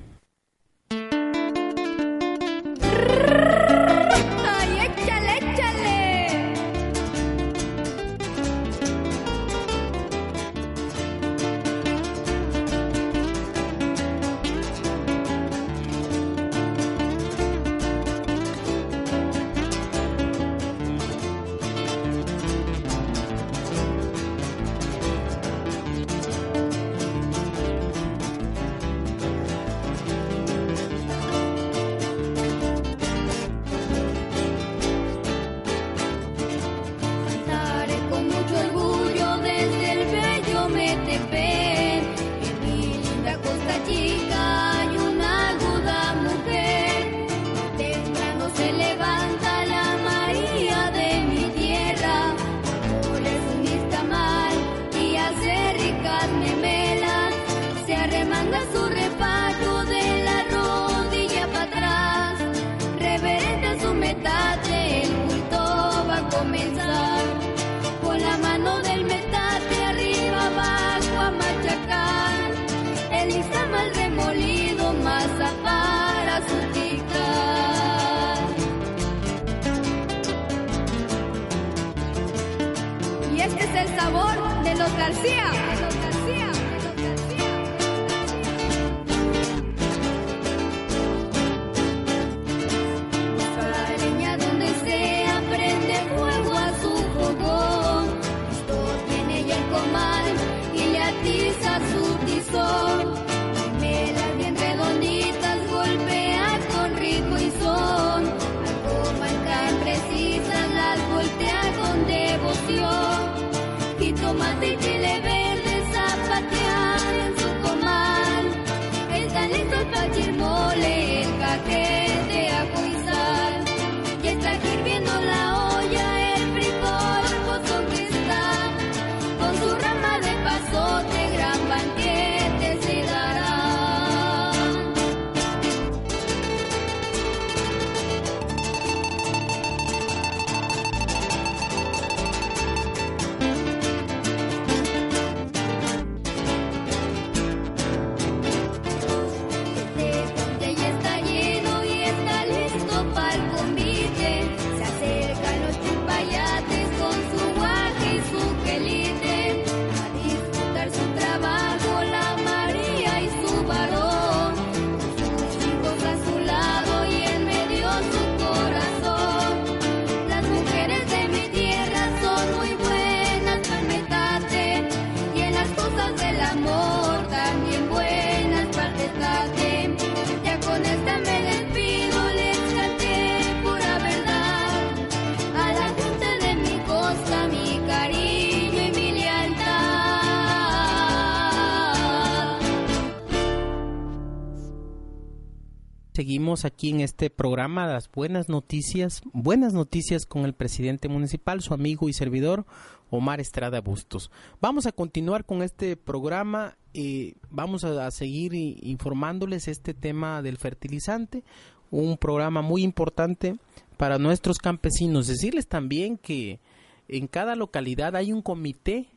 Seguimos 196.19 196.65
aquí 196.65 196.89
en 196.89 196.99
este 196.99 197.29
programa 197.29 197.87
las 197.87 198.11
buenas 198.11 198.49
noticias, 198.49 199.21
buenas 199.31 199.71
noticias 199.71 200.25
con 200.25 200.43
el 200.43 200.53
presidente 200.53 201.07
municipal, 201.07 201.61
su 201.61 201.73
amigo 201.73 202.09
y 202.09 202.13
servidor 202.13 202.65
Omar 203.09 203.39
Estrada 203.39 203.79
Bustos. 203.79 204.29
Vamos 204.59 204.85
a 204.85 204.91
continuar 204.91 205.45
con 205.45 205.61
este 205.61 205.95
programa 205.95 206.75
y 206.91 207.35
vamos 207.49 207.85
a, 207.85 208.11
seguir 208.11 208.53
informándoles 208.53 209.69
este 209.69 209.93
tema 209.93 210.41
del 210.41 210.57
fertilizante, 210.57 211.45
un 211.89 212.17
programa 212.17 212.61
muy 212.61 212.83
importante 212.83 213.55
para 213.95 214.17
nuestros 214.17 214.57
campesinos. 214.57 215.27
Decirles 215.27 215.69
también 215.69 216.17
que 216.17 216.59
en 217.07 217.27
cada 217.27 217.55
localidad 217.55 218.17
hay 218.17 218.33
un 218.33 218.41
comité 218.41 219.07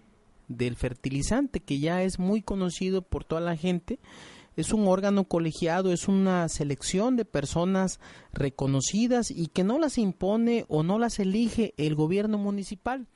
del 0.46 0.76
fertilizante 0.76 1.58
que 1.58 1.80
ya 1.80 2.04
es 2.04 2.20
muy 2.20 2.42
conocido 2.42 3.02
por 3.02 3.24
toda 3.24 3.40
la 3.40 3.56
gente 3.56 3.98
es 4.56 4.72
un 4.72 4.86
órgano 4.86 5.24
colegiado, 5.24 5.92
es 5.92 6.08
una 6.08 6.48
selección 6.48 7.16
de 7.16 7.24
personas 7.24 8.00
reconocidas 8.32 9.30
y 9.30 9.46
que 9.46 9.64
no 9.64 9.78
las 9.78 9.98
impone 9.98 10.64
o 10.68 10.82
no 10.82 10.98
las 10.98 11.18
elige 11.18 11.74
el 11.76 11.94
gobierno 11.94 12.38
municipal, 12.38 13.06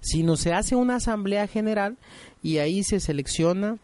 sino 0.00 0.36
se 0.36 0.52
hace 0.52 0.76
una 0.76 0.96
asamblea 0.96 1.46
general 1.46 1.98
y 2.42 2.58
ahí 2.58 2.82
se 2.82 3.00
selecciona, 3.00 3.78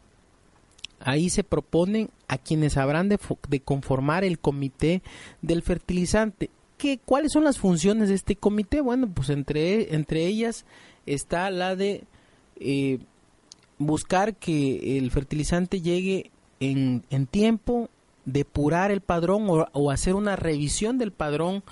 ahí 1.00 1.28
se 1.28 1.44
proponen 1.44 2.08
a 2.28 2.38
quienes 2.38 2.76
habrán 2.76 3.08
de, 3.08 3.18
conformar 3.62 4.24
el 4.24 4.38
comité 4.38 5.02
del 5.42 5.62
fertilizante. 5.62 6.50
¿Qué, 6.78 6.98
¿Cuáles 6.98 7.32
son 7.32 7.44
las 7.44 7.58
funciones 7.58 8.08
de 8.08 8.14
este 8.14 8.36
comité? 8.36 8.80
Bueno, 8.80 9.08
pues 9.08 9.30
entre, 9.30 9.94
entre 9.94 10.26
ellas 10.26 10.64
está 11.06 11.50
la 11.50 11.76
de 11.76 12.04
eh, 12.58 12.98
buscar 13.78 14.34
que 14.36 14.98
el 14.98 15.10
fertilizante 15.10 15.80
llegue 15.80 16.30
en, 16.60 17.04
en 17.10 17.26
tiempo, 17.26 17.88
depurar 18.24 18.90
el 18.90 19.00
padrón 19.00 19.46
o, 19.48 19.90
hacer 19.90 20.14
una 20.14 20.36
revisión 20.36 20.98
del 20.98 21.12
padrón 21.12 21.62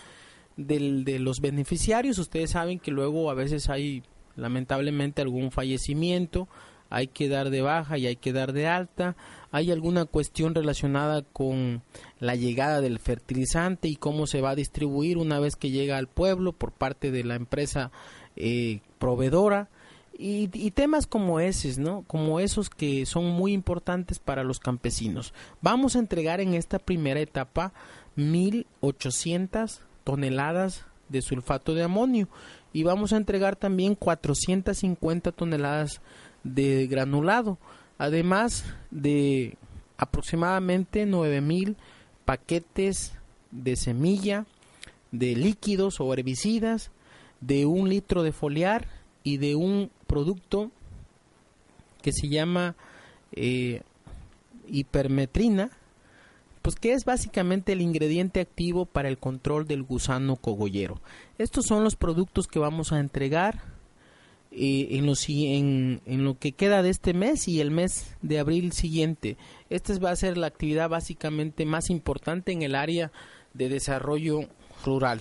del, 0.57 1.05
de 1.05 1.19
los 1.19 1.41
beneficiarios. 1.41 2.19
Ustedes 2.19 2.51
saben 2.51 2.79
que 2.79 2.91
luego 2.91 3.31
a 3.31 3.35
veces 3.35 3.69
hay 3.69 4.03
lamentablemente 4.37 5.23
algún 5.23 5.51
fallecimiento, 5.51 6.49
hay 6.91 7.09
que 7.09 7.29
dar 7.29 7.51
de 7.51 7.63
baja 7.63 7.99
y 7.99 8.07
hay 8.07 8.17
que 8.17 8.33
dar 8.33 8.53
de 8.53 8.69
alta, 8.69 9.17
hay 9.51 9.71
alguna 9.73 10.05
cuestión 10.05 10.55
relacionada 10.55 11.23
con 11.23 11.83
la 12.21 12.37
llegada 12.37 12.81
del 12.81 12.99
fertilizante 12.99 13.89
y 13.89 13.97
cómo 13.97 14.27
se 14.27 14.41
va 14.41 14.51
a 14.51 14.57
distribuir 14.57 15.19
una 15.19 15.41
vez 15.41 15.57
que 15.57 15.71
llega 15.71 15.99
al 15.99 16.09
pueblo 16.09 16.53
por 16.53 16.73
parte 16.73 17.11
de 17.11 17.25
la 17.25 17.35
empresa 17.35 17.91
eh, 18.37 18.81
proveedora 18.99 19.69
y, 20.17 20.71
temas 20.71 21.07
como 21.07 21.41
esos, 21.41 21.79
¿no? 21.79 22.05
Como 22.07 22.41
esos 22.41 22.71
que 22.71 23.05
son 23.07 23.27
muy 23.31 23.53
importantes 23.53 24.19
para 24.19 24.45
los 24.45 24.61
campesinos. 24.61 25.35
Vamos 25.61 25.97
a 25.97 25.99
entregar 25.99 26.41
en 26.41 26.55
esta 26.55 26.79
primera 26.79 27.21
etapa 27.21 27.73
1.800 28.17 29.81
toneladas 30.05 30.85
de 31.09 31.23
sulfato 31.23 31.75
de 31.75 31.83
amonio 31.83 32.29
y 32.73 32.83
vamos 32.83 33.13
a 33.13 33.17
entregar 33.17 33.57
también 33.57 33.95
450 33.95 35.33
toneladas 35.33 36.01
de 36.45 36.87
granulado, 36.87 37.59
además 37.99 38.65
de 38.91 39.57
aproximadamente 39.97 41.07
9.000 41.07 41.77
paquetes 42.25 43.13
de 43.51 43.77
semilla, 43.77 44.47
de 45.13 45.37
líquidos 45.37 46.01
o 46.01 46.13
herbicidas, 46.13 46.91
de 47.41 47.67
un 47.67 47.89
litro 47.89 48.23
de 48.23 48.33
foliar 48.33 48.87
y 49.23 49.39
de 49.39 49.55
un 49.55 49.91
producto 50.05 50.71
que 52.03 52.13
se 52.13 52.29
llama 52.29 52.77
eh, 53.33 53.83
hipermetrina, 54.69 55.71
pues 56.63 56.77
que 56.77 56.93
es 56.93 57.05
básicamente 57.05 57.73
el 57.73 57.81
ingrediente 57.81 58.41
activo 58.41 58.87
para 58.87 59.09
el 59.09 59.19
control 59.19 59.67
del 59.67 59.83
gusano 59.83 60.37
cogollero. 60.37 61.01
Estos 61.39 61.67
son 61.67 61.85
los 61.85 61.97
productos 61.97 62.47
que 62.47 62.59
vamos 62.59 62.93
a 62.93 63.01
entregar 63.01 63.61
eh, 64.51 64.89
en, 64.91 66.01
en, 66.07 66.25
lo 66.25 66.39
que 66.39 66.53
queda 66.53 66.83
de 66.83 66.91
este 66.91 67.13
mes 67.13 67.49
y 67.49 67.61
el 67.61 67.71
mes 67.71 68.15
de 68.23 68.39
abril 68.39 68.73
siguiente. 68.73 69.37
Esta 69.69 69.99
va 69.99 70.11
a 70.11 70.17
ser 70.17 70.39
la 70.39 70.47
actividad 70.47 70.89
básicamente 70.89 71.67
más 71.67 71.91
importante 71.91 72.53
en 72.53 72.63
el 72.63 72.75
área 72.75 73.11
de 73.53 73.69
desarrollo 73.69 74.49
rural. 74.85 75.21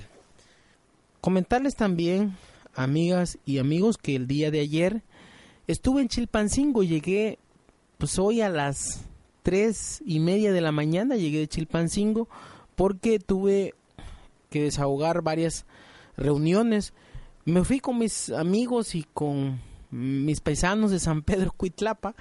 Comentarles 1.19 1.75
también 1.75 2.35
amigas 2.75 3.37
y 3.45 3.59
amigos, 3.59 3.97
que 3.97 4.15
el 4.15 4.27
día 4.27 4.51
de 4.51 4.59
ayer 4.59 5.03
estuve 5.67 6.01
en 6.01 6.07
Chilpancingo, 6.07 6.83
llegué 6.83 7.39
pues 7.97 8.19
hoy 8.19 8.41
a 8.41 8.49
las 8.49 9.05
tres 9.43 10.01
y 10.05 10.19
media 10.19 10.51
de 10.51 10.61
la 10.61 10.71
mañana, 10.71 11.15
llegué 11.15 11.39
de 11.39 11.47
Chilpancingo 11.47 12.27
porque 12.75 13.19
tuve 13.19 13.75
que 14.49 14.63
desahogar 14.63 15.21
varias 15.21 15.65
reuniones. 16.17 16.93
Me 17.45 17.63
fui 17.63 17.79
con 17.79 17.99
mis 17.99 18.29
amigos 18.29 18.95
y 18.95 19.05
con 19.13 19.59
mis 19.91 20.41
paisanos 20.41 20.91
de 20.91 20.99
San 20.99 21.21
Pedro 21.21 21.51
Cuitlapa, 21.51 22.15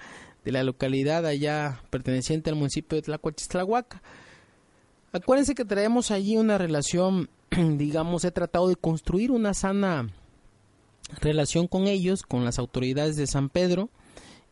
de 0.45 0.53
la 0.53 0.65
localidad 0.65 1.25
allá 1.27 1.81
perteneciente 1.91 2.51
al 2.51 2.57
municipio 2.57 2.97
de 2.97 3.03
Tlacuachistlahuaca. 3.03 4.03
Acuérdense 5.13 5.55
que 5.55 5.65
traemos 5.65 6.11
allí 6.11 6.37
una 6.37 6.59
relación, 6.59 7.29
digamos, 7.51 8.25
he 8.25 8.31
tratado 8.31 8.69
de 8.69 8.77
construir 8.77 9.31
una 9.31 9.55
sana 9.55 10.09
relación 11.21 11.67
con 11.67 11.87
ellos, 11.87 12.23
con 12.23 12.45
las 12.45 12.59
autoridades 12.59 13.17
de 13.17 13.27
San 13.27 13.49
Pedro, 13.49 13.89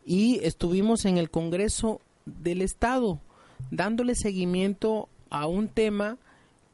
y 0.05 0.41
estuvimos 0.45 1.05
en 1.05 1.19
el 1.19 1.31
Congreso 1.31 2.01
del 2.27 2.63
Estado 2.63 3.21
dándole 3.71 4.15
seguimiento 4.15 5.09
a 5.29 5.47
un 5.47 5.69
tema 5.69 6.19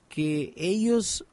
que 0.09 0.53
ellos 0.57 1.25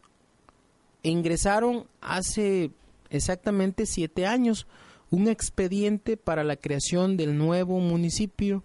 ingresaron 1.03 1.85
hace 2.01 2.71
exactamente 3.09 3.85
siete 3.85 4.25
años, 4.25 4.67
un 5.11 5.27
expediente 5.27 6.17
para 6.17 6.43
la 6.43 6.55
creación 6.55 7.17
del 7.17 7.37
nuevo 7.37 7.79
municipio 7.79 8.63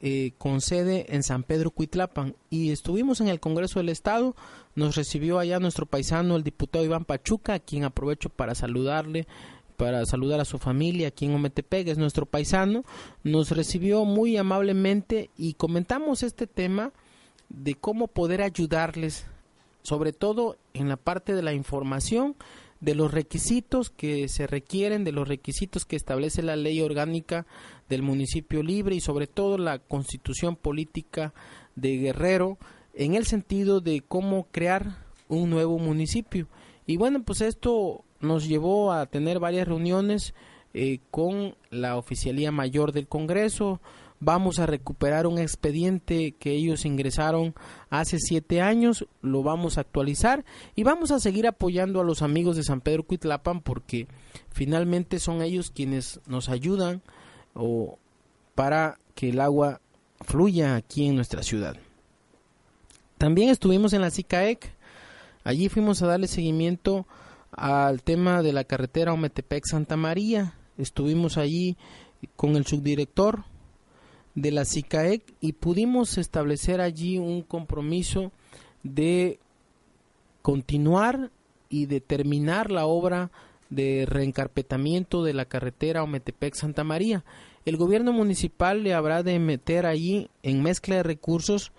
eh, 0.00 0.32
con 0.38 0.60
sede 0.60 1.06
en 1.14 1.22
San 1.22 1.42
Pedro 1.42 1.70
Cuitlapan. 1.70 2.36
Y 2.50 2.70
estuvimos 2.70 3.20
en 3.20 3.28
el 3.28 3.40
Congreso 3.40 3.78
del 3.78 3.88
Estado, 3.88 4.34
nos 4.74 4.96
recibió 4.96 5.38
allá 5.38 5.58
nuestro 5.60 5.86
paisano 5.86 6.36
el 6.36 6.44
diputado 6.44 6.84
Iván 6.84 7.04
Pachuca, 7.04 7.54
a 7.54 7.58
quien 7.60 7.84
aprovecho 7.84 8.28
para 8.28 8.54
saludarle 8.54 9.26
para 9.76 10.06
saludar 10.06 10.40
a 10.40 10.44
su 10.44 10.58
familia 10.58 11.08
aquí 11.08 11.26
en 11.26 11.34
Ometepec, 11.34 11.88
es 11.88 11.98
nuestro 11.98 12.26
paisano, 12.26 12.84
nos 13.22 13.50
recibió 13.50 14.04
muy 14.04 14.36
amablemente 14.36 15.30
y 15.36 15.54
comentamos 15.54 16.22
este 16.22 16.46
tema 16.46 16.92
de 17.48 17.74
cómo 17.74 18.08
poder 18.08 18.42
ayudarles, 18.42 19.26
sobre 19.82 20.12
todo 20.12 20.56
en 20.72 20.88
la 20.88 20.96
parte 20.96 21.34
de 21.34 21.42
la 21.42 21.52
información, 21.52 22.36
de 22.84 22.94
los 22.94 23.12
requisitos 23.12 23.88
que 23.88 24.28
se 24.28 24.46
requieren, 24.46 25.04
de 25.04 25.12
los 25.12 25.26
requisitos 25.26 25.86
que 25.86 25.96
establece 25.96 26.42
la 26.42 26.56
ley 26.56 26.82
orgánica 26.82 27.46
del 27.88 28.02
municipio 28.02 28.62
libre 28.62 28.94
y 28.94 29.00
sobre 29.00 29.26
todo 29.26 29.56
la 29.56 29.78
constitución 29.78 30.54
política 30.54 31.32
de 31.76 31.96
Guerrero 31.96 32.58
en 32.92 33.14
el 33.14 33.24
sentido 33.24 33.80
de 33.80 34.02
cómo 34.06 34.48
crear 34.50 34.98
un 35.28 35.48
nuevo 35.48 35.78
municipio. 35.78 36.46
Y 36.86 36.98
bueno, 36.98 37.22
pues 37.22 37.40
esto 37.40 38.04
nos 38.20 38.46
llevó 38.46 38.92
a 38.92 39.06
tener 39.06 39.40
varias 39.40 39.66
reuniones 39.66 40.34
eh, 40.74 40.98
con 41.10 41.56
la 41.70 41.96
Oficialía 41.96 42.52
Mayor 42.52 42.92
del 42.92 43.08
Congreso, 43.08 43.80
vamos 44.20 44.58
a 44.58 44.66
recuperar 44.66 45.26
un 45.26 45.38
expediente 45.38 46.32
que 46.32 46.52
ellos 46.52 46.84
ingresaron 46.84 47.54
hace 47.90 48.18
siete 48.18 48.60
años, 48.60 49.06
lo 49.22 49.42
vamos 49.42 49.76
a 49.76 49.82
actualizar 49.82 50.44
y 50.74 50.82
vamos 50.82 51.10
a 51.10 51.20
seguir 51.20 51.46
apoyando 51.46 52.00
a 52.00 52.04
los 52.04 52.22
amigos 52.22 52.56
de 52.56 52.64
San 52.64 52.80
Pedro 52.80 53.04
Cuitlapan 53.04 53.60
porque 53.60 54.06
finalmente 54.50 55.18
son 55.18 55.42
ellos 55.42 55.70
quienes 55.70 56.20
nos 56.26 56.48
ayudan 56.48 57.02
o 57.54 57.98
para 58.54 58.98
que 59.14 59.30
el 59.30 59.40
agua 59.40 59.80
fluya 60.20 60.76
aquí 60.76 61.06
en 61.06 61.16
nuestra 61.16 61.42
ciudad. 61.42 61.76
También 63.18 63.50
estuvimos 63.50 63.92
en 63.92 64.00
la 64.00 64.10
SICAEC, 64.10 64.74
allí 65.44 65.68
fuimos 65.68 66.02
a 66.02 66.06
darle 66.06 66.26
seguimiento 66.26 67.06
al 67.52 68.02
tema 68.02 68.42
de 68.42 68.52
la 68.52 68.64
carretera 68.64 69.12
Ometepec 69.12 69.64
Santa 69.66 69.96
María, 69.96 70.54
estuvimos 70.78 71.36
allí 71.36 71.76
con 72.36 72.56
el 72.56 72.66
subdirector 72.66 73.44
de 74.34 74.50
la 74.50 74.64
SICAEC 74.64 75.22
y 75.40 75.52
pudimos 75.52 76.18
establecer 76.18 76.80
allí 76.80 77.18
un 77.18 77.42
compromiso 77.42 78.32
de 78.82 79.38
continuar 80.42 81.30
y 81.68 81.86
de 81.86 82.00
terminar 82.00 82.70
la 82.70 82.86
obra 82.86 83.30
de 83.70 84.06
reencarpetamiento 84.06 85.24
de 85.24 85.34
la 85.34 85.46
carretera 85.46 86.02
Ometepec 86.02 86.54
Santa 86.54 86.84
María. 86.84 87.24
El 87.64 87.76
gobierno 87.76 88.12
municipal 88.12 88.82
le 88.82 88.94
habrá 88.94 89.22
de 89.22 89.38
meter 89.38 89.86
allí 89.86 90.28
en 90.42 90.62
mezcla 90.62 90.96
de 90.96 91.02
recursos 91.02 91.72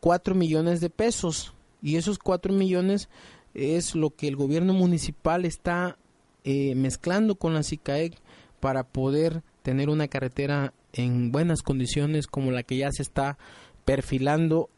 cuatro 0.00 0.34
millones 0.34 0.80
de 0.80 0.90
pesos 0.90 1.54
y 1.82 1.96
esos 1.96 2.18
cuatro 2.18 2.52
millones 2.52 3.08
es 3.54 3.94
lo 3.94 4.10
que 4.10 4.28
el 4.28 4.36
gobierno 4.36 4.72
municipal 4.72 5.44
está 5.44 5.96
eh, 6.44 6.74
mezclando 6.74 7.36
con 7.36 7.54
la 7.54 7.62
SICAEC 7.62 8.18
para 8.60 8.82
poder 8.82 9.42
tener 9.62 9.88
una 9.90 10.08
carretera 10.08 10.72
en 10.92 11.32
buenas 11.32 11.62
condiciones 11.62 12.26
como 12.26 12.50
la 12.50 12.62
que 12.62 12.76
ya 12.76 12.90
se 12.92 13.02
está 13.02 13.38
perfilando 13.84 14.68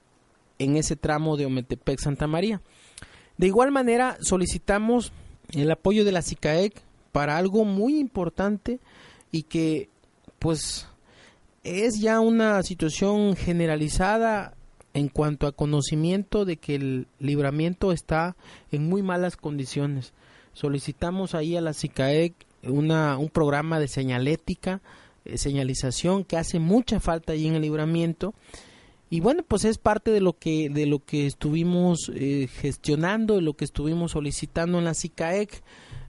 en 0.59 0.77
ese 0.77 0.97
tramo 0.97 1.37
de 1.37 1.47
Ometepec 1.47 1.99
Santa 1.99 2.27
María. 2.27 2.61
De 3.39 3.47
igual 3.47 3.71
manera, 3.71 4.19
solicitamos 4.21 5.13
el 5.53 5.71
apoyo 5.71 6.05
de 6.05 6.13
la 6.13 6.23
SICAEC 6.23 6.75
para 7.13 7.39
algo 7.39 7.65
muy 7.65 7.99
importante 7.99 8.79
y 9.33 9.45
que 9.45 9.89
pues 10.39 10.87
es 11.65 12.01
ya 12.01 12.21
una 12.21 12.63
situación 12.63 13.37
generalizada 13.37 14.55
en 14.93 15.09
cuanto 15.09 15.47
a 15.47 15.53
conocimiento 15.53 16.45
de 16.45 16.57
que 16.57 16.75
el 16.75 17.07
libramiento 17.19 17.93
está 17.93 18.37
en 18.73 18.89
muy 18.89 19.03
malas 19.03 19.37
condiciones. 19.37 20.13
Solicitamos 20.53 21.35
ahí 21.35 21.57
a 21.57 21.61
la 21.61 21.73
SICAEC 21.73 22.35
una, 22.65 23.17
un 23.19 23.29
programa 23.29 23.79
de 23.79 23.89
señalética, 23.89 24.81
eh, 25.25 25.39
señalización 25.39 26.25
que 26.25 26.37
hace 26.37 26.59
mucha 26.59 27.01
falta 27.01 27.33
ahí 27.33 27.47
en 27.47 27.55
el 27.55 27.63
libramiento 27.63 28.35
y 29.09 29.21
bueno 29.21 29.43
pues 29.47 29.65
es 29.65 29.79
parte 29.79 30.11
de 30.11 30.21
lo 30.21 30.35
que 30.35 30.69
de 30.71 30.87
lo 30.87 31.05
que 31.05 31.27
estuvimos 31.27 32.11
eh, 32.15 32.49
gestionando 32.61 33.37
de 33.37 33.43
lo 33.43 33.55
que 33.55 33.65
estuvimos 33.65 34.13
solicitando 34.13 34.79
en 34.79 34.85
la 34.85 34.95
SICAEC 34.95 35.63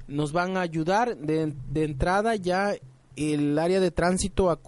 nos 0.07 0.33
van 0.33 0.57
a 0.57 0.61
ayudar 0.61 1.17
de, 1.17 1.53
de 1.71 1.83
entrada 1.83 2.35
ya 2.35 2.75
el 3.15 3.57
área 3.59 3.79
de 3.79 3.91
tránsito 3.91 4.59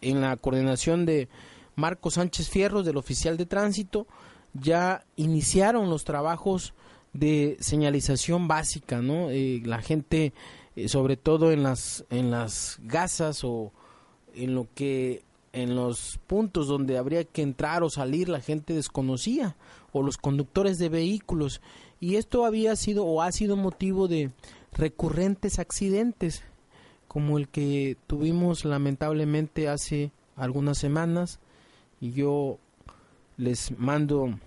en 0.00 0.20
la 0.20 0.36
coordinación 0.36 1.06
de 1.06 1.28
Marco 1.76 2.10
Sánchez 2.10 2.48
Fierros 2.48 2.84
del 2.84 2.96
oficial 2.96 3.36
de 3.36 3.46
tránsito 3.46 4.06
ya 4.54 5.04
iniciaron 5.16 5.90
los 5.90 6.04
trabajos 6.04 6.74
de 7.12 7.56
señalización 7.60 8.48
básica, 8.48 9.00
¿no? 9.00 9.30
Eh, 9.30 9.62
la 9.64 9.80
gente, 9.82 10.32
eh, 10.76 10.88
sobre 10.88 11.16
todo 11.16 11.52
en 11.52 11.62
las 11.62 12.04
en 12.10 12.30
las 12.30 12.78
gasas 12.82 13.44
o 13.44 13.72
en 14.34 14.54
lo 14.54 14.68
que 14.74 15.22
en 15.52 15.74
los 15.74 16.20
puntos 16.26 16.68
donde 16.68 16.96
habría 16.96 17.24
que 17.24 17.42
entrar 17.42 17.82
o 17.82 17.90
salir 17.90 18.28
la 18.28 18.40
gente 18.40 18.74
desconocía 18.74 19.56
o 19.92 20.02
los 20.02 20.16
conductores 20.16 20.78
de 20.78 20.88
vehículos. 20.88 21.60
Y 21.98 22.16
esto 22.16 22.44
había 22.44 22.76
sido 22.76 23.04
o 23.04 23.22
ha 23.22 23.32
sido 23.32 23.56
motivo 23.56 24.08
de 24.08 24.30
recurrentes 24.72 25.58
accidentes 25.58 26.42
como 27.08 27.38
el 27.38 27.48
que 27.48 27.96
tuvimos 28.06 28.64
lamentablemente 28.64 29.68
hace 29.68 30.12
algunas 30.36 30.78
semanas. 30.78 31.40
Y 32.00 32.12
yo 32.12 32.58
les 33.36 33.76
mando 33.76 34.38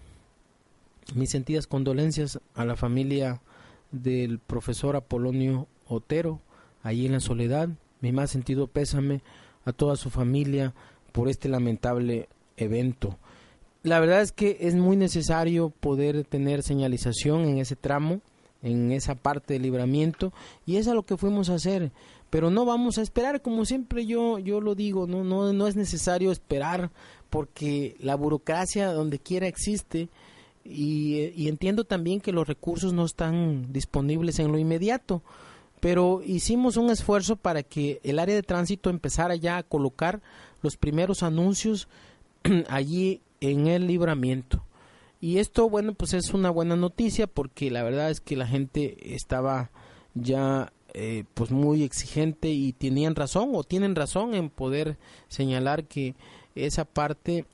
mis 1.14 1.30
sentidas 1.30 1.68
condolencias 1.68 2.40
a 2.56 2.64
la 2.64 2.76
familia 2.76 3.42
del 3.92 4.40
profesor 4.40 4.96
Apolonio 4.96 5.68
Otero, 5.94 6.42
ahí 6.82 7.06
en 7.06 7.14
la 7.14 7.20
soledad, 7.20 7.70
mi 8.02 8.12
más 8.12 8.32
sentido 8.32 8.68
pésame 8.68 9.22
a 9.66 9.72
toda 9.72 9.96
su 9.96 10.10
familia 10.10 10.74
por 11.12 11.30
este 11.30 11.50
lamentable 11.50 12.28
evento. 12.58 13.18
La 13.84 14.00
verdad 14.00 14.22
es 14.22 14.32
que 14.32 14.58
es 14.62 14.76
muy 14.76 14.96
necesario 14.96 15.70
poder 15.70 16.24
tener 16.26 16.64
señalización 16.64 17.42
en 17.42 17.58
ese 17.58 17.76
tramo, 17.76 18.22
en 18.62 18.92
esa 18.92 19.16
parte 19.16 19.54
del 19.54 19.64
libramiento, 19.64 20.32
y 20.66 20.78
es 20.78 20.88
a 20.88 20.94
lo 20.94 21.04
que 21.04 21.18
fuimos 21.18 21.50
a 21.50 21.56
hacer. 21.56 21.92
Pero 22.30 22.50
no 22.50 22.66
vamos 22.66 22.98
a 22.98 23.02
esperar, 23.02 23.42
como 23.42 23.66
siempre 23.66 24.06
yo, 24.06 24.40
yo 24.40 24.62
lo 24.62 24.74
digo, 24.74 25.06
no, 25.06 25.24
no, 25.24 25.54
no 25.54 25.68
es 25.68 25.76
necesario 25.76 26.32
esperar 26.32 26.92
porque 27.30 27.96
la 28.00 28.16
burocracia 28.16 28.92
donde 28.92 29.20
quiera 29.20 29.48
existe 29.48 30.10
y, 30.64 31.48
entiendo 31.48 31.84
también 31.84 32.22
que 32.22 32.32
los 32.32 32.48
recursos 32.48 32.94
no 32.94 33.06
están 33.06 33.74
disponibles 33.74 34.40
en 34.40 34.52
lo 34.52 34.58
inmediato, 34.58 35.22
pero 35.84 36.22
hicimos 36.26 36.78
un 36.78 36.90
esfuerzo 36.90 37.36
para 37.36 37.62
que 37.62 38.00
el 38.06 38.18
área 38.18 38.36
de 38.36 38.42
tránsito 38.42 38.90
empezara 38.90 39.36
ya 39.36 39.58
a 39.58 39.64
colocar 39.64 40.22
los 40.62 40.78
primeros 40.78 41.24
anuncios 41.24 41.90
allí 42.70 43.20
en 43.42 43.68
el 43.68 43.86
libramiento. 43.86 44.64
Y 45.20 45.40
esto, 45.40 45.70
bueno, 45.70 45.94
pues 45.94 46.14
es 46.14 46.34
una 46.34 46.50
buena 46.50 46.78
noticia 46.78 47.28
porque 47.28 47.70
la 47.70 47.84
verdad 47.84 48.12
es 48.12 48.22
que 48.22 48.38
la 48.38 48.48
gente 48.48 49.14
estaba 49.14 49.72
ya 50.14 50.72
eh, 50.94 51.26
pues 51.34 51.52
muy 51.52 51.84
exigente 51.84 52.48
y 52.48 52.72
tenían 52.72 53.14
razón 53.14 53.50
o 53.54 53.66
tienen 53.66 53.94
razón 53.94 54.36
en 54.36 54.50
poder 54.50 54.98
señalar 55.28 55.84
que 55.84 56.16
esa 56.56 56.86
parte 56.86 57.46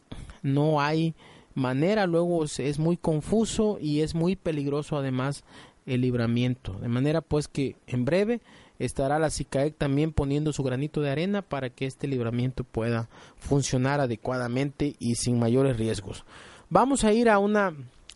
no 0.44 0.82
hay 0.82 1.16
manera, 1.56 2.06
luego 2.06 2.44
es 2.44 2.78
muy 2.78 2.96
confuso 2.96 3.80
y 3.82 4.02
es 4.02 4.14
muy 4.14 4.36
peligroso 4.36 4.98
además 4.98 5.44
el 5.90 6.02
libramiento. 6.02 6.74
De 6.80 6.88
manera 6.88 7.22
pues 7.22 7.48
que 7.48 7.76
en 7.88 8.06
breve 8.06 8.42
estará 8.78 9.20
la 9.20 9.30
SICAEC 9.30 9.76
también 9.76 10.14
poniendo 10.14 10.54
su 10.54 10.64
granito 10.64 11.02
de 11.02 11.10
arena 11.10 11.42
para 11.42 11.70
que 11.70 11.86
este 11.86 12.08
libramiento 12.08 12.64
pueda 12.64 13.10
funcionar 13.38 14.00
adecuadamente 14.00 14.96
y 15.00 15.16
sin 15.16 15.40
mayores 15.40 15.78
riesgos. 15.78 16.26
Vamos 16.70 17.04
a 17.04 17.12
ir 17.12 17.30
a 17.30 17.40
una 17.40 17.74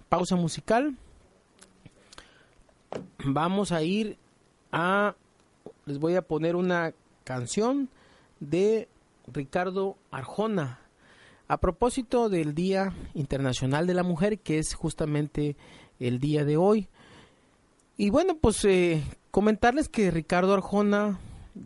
pausa 0.08 0.36
musical. 0.36 0.96
Vamos 3.26 3.72
a 3.72 3.82
ir 3.82 4.18
a... 4.72 5.16
Les 5.86 6.00
voy 6.00 6.16
a 6.16 6.22
poner 6.22 6.56
una 6.56 6.94
canción 7.24 7.90
de 8.40 8.88
Ricardo 9.28 9.98
Arjona, 10.12 10.80
a 11.48 11.58
propósito 11.58 12.30
del 12.30 12.56
Día 12.56 12.94
Internacional 13.14 13.88
de 13.88 13.94
la 13.94 14.04
Mujer, 14.04 14.40
que 14.40 14.60
es 14.60 14.74
justamente 14.74 15.56
el 16.00 16.20
día 16.20 16.46
de 16.46 16.58
hoy. 16.58 16.88
Y 17.98 18.10
bueno, 18.10 18.38
pues 18.38 18.64
eh, 18.66 19.04
comentarles 19.32 19.90
que 19.90 20.12
Ricardo 20.12 20.54
Arjona, 20.54 21.20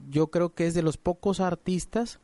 yo 0.10 0.28
creo 0.28 0.54
que 0.54 0.68
es 0.68 0.74
de 0.74 0.82
los 0.82 0.98
pocos 0.98 1.40
artistas 1.40 2.20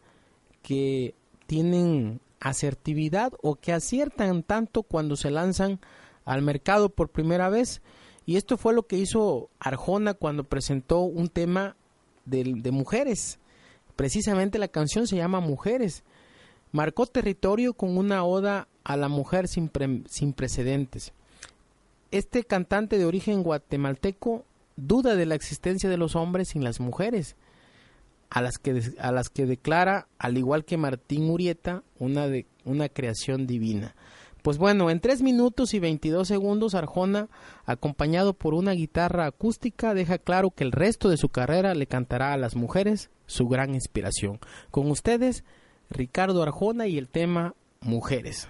que 0.62 1.16
tienen 1.48 2.20
asertividad 2.40 3.34
o 3.42 3.56
que 3.56 3.72
aciertan 3.72 4.44
tanto 4.44 4.84
cuando 4.84 5.16
se 5.16 5.32
lanzan 5.32 5.80
al 6.26 6.42
mercado 6.42 6.90
por 6.90 7.10
primera 7.10 7.50
vez. 7.50 7.82
Y 8.26 8.38
esto 8.38 8.58
fue 8.58 8.74
lo 8.74 8.88
que 8.88 8.98
hizo 8.98 9.50
Arjona 9.60 10.14
cuando 10.14 10.44
presentó 10.44 11.00
un 11.00 11.30
tema 11.30 11.76
de, 12.26 12.72
mujeres. 12.72 13.40
Precisamente 13.96 14.60
la 14.60 14.68
canción 14.68 15.08
se 15.08 15.18
llama 15.18 15.40
Mujeres 15.40 16.04
marcó 16.74 17.06
territorio 17.06 17.74
con 17.74 17.98
una 17.98 18.26
oda 18.26 18.68
a 18.84 18.98
la 18.98 19.08
mujer 19.08 19.48
sin, 19.48 19.72
sin 20.10 20.34
precedentes. 20.34 21.14
Este 22.14 22.44
cantante 22.44 23.00
de 23.00 23.06
origen 23.06 23.42
guatemalteco 23.42 24.46
duda 24.76 25.16
de 25.16 25.26
la 25.26 25.34
existencia 25.34 25.90
de 25.90 25.98
los 25.98 26.16
hombres 26.16 26.50
sin 26.50 26.64
las 26.64 26.80
mujeres, 26.80 27.36
a 28.30 28.44
las 28.44 28.60
que, 28.60 28.84
a 29.00 29.12
las 29.12 29.30
que 29.30 29.48
declara, 29.48 30.08
al 30.20 30.38
igual 30.38 30.64
que 30.64 30.78
Martín 30.78 31.28
Urieta, 31.32 31.82
una, 31.98 32.28
de, 32.28 32.46
una 32.66 32.88
creación 32.88 33.48
divina. 33.48 33.96
Pues 34.44 34.60
bueno, 34.60 34.92
en 34.92 35.00
3 35.00 35.24
minutos 35.24 35.74
y 35.74 35.80
22 35.80 36.28
segundos, 36.28 36.76
Arjona, 36.76 37.30
acompañado 37.66 38.36
por 38.36 38.54
una 38.54 38.74
guitarra 38.74 39.26
acústica, 39.26 39.96
deja 39.96 40.20
claro 40.20 40.52
que 40.52 40.66
el 40.66 40.72
resto 40.72 41.10
de 41.10 41.18
su 41.18 41.30
carrera 41.30 41.74
le 41.74 41.88
cantará 41.88 42.32
a 42.32 42.38
las 42.38 42.56
mujeres 42.56 43.10
su 43.26 43.48
gran 43.48 43.74
inspiración. 43.74 44.40
Con 44.70 44.92
ustedes, 44.92 45.44
Ricardo 45.90 46.44
Arjona 46.44 46.86
y 46.86 47.00
el 47.00 47.10
tema 47.10 47.56
Mujeres. 47.82 48.50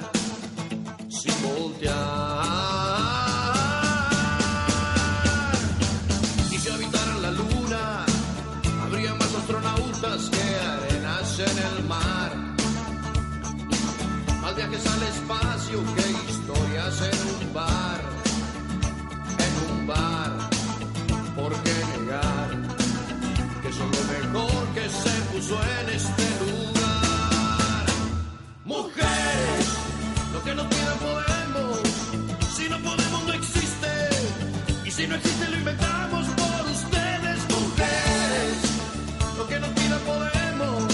voltear. 1.41 1.95
Y 6.51 6.57
si 6.57 6.69
habitaran 6.69 7.21
la 7.21 7.31
luna, 7.31 8.05
habría 8.83 9.13
más 9.15 9.33
astronautas 9.35 10.29
que 10.29 10.43
arenas 10.73 11.39
en 11.39 11.57
el 11.57 11.83
mar. 11.87 12.31
Más 14.41 14.55
viajes 14.55 14.85
al 14.87 15.03
espacio 15.03 15.79
que 15.95 16.11
en 16.99 17.47
un 17.47 17.53
bar, 17.53 18.01
en 19.45 19.71
un 19.71 19.87
bar. 19.87 20.31
¿Por 21.35 21.53
qué 21.63 21.73
negar 21.97 22.49
que 23.61 23.71
son 23.71 23.89
lo 23.91 24.03
mejor 24.13 24.67
que 24.75 24.89
se 24.89 25.15
puso 25.31 25.55
en 25.79 25.89
este 25.95 26.23
lugar? 26.41 27.85
Mujeres, 28.65 29.10
que 30.51 30.57
no 30.57 30.67
tiene 30.67 30.91
podemos. 31.07 31.79
Si 32.55 32.67
no 32.67 32.77
podemos, 32.79 33.23
no 33.25 33.33
existe. 33.33 33.91
Y 34.85 34.91
si 34.91 35.07
no 35.07 35.15
existe, 35.15 35.47
lo 35.49 35.57
inventamos 35.57 36.27
por 36.41 36.61
ustedes, 36.75 37.39
mujeres. 37.55 38.57
Lo 39.37 39.47
que 39.47 39.59
no 39.59 39.67
tiene 39.67 39.95
podemos. 40.11 40.93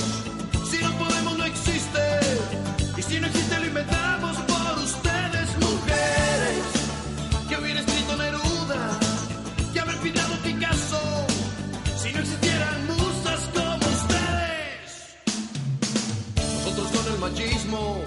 Si 0.69 0.77
no 0.77 0.91
podemos, 0.99 1.37
no 1.39 1.45
existe. 1.45 2.03
Y 2.97 3.01
si 3.01 3.19
no 3.19 3.27
existe, 3.27 3.59
lo 3.59 3.65
inventamos 3.65 4.37
por 4.51 4.77
ustedes, 4.89 5.47
mujeres. 5.67 6.65
Que 7.49 7.57
hubiera 7.57 7.79
escrito 7.79 8.15
Neruda, 8.15 8.99
que 9.73 9.79
haber 9.79 9.97
pintado 9.97 10.35
Picasso. 10.43 11.01
Si 12.01 12.13
no 12.13 12.19
existieran 12.19 12.85
musas 12.85 13.41
como 13.55 13.85
ustedes. 13.97 14.89
Nosotros 16.35 16.87
con 16.91 17.13
el 17.13 17.19
machismo 17.19 18.06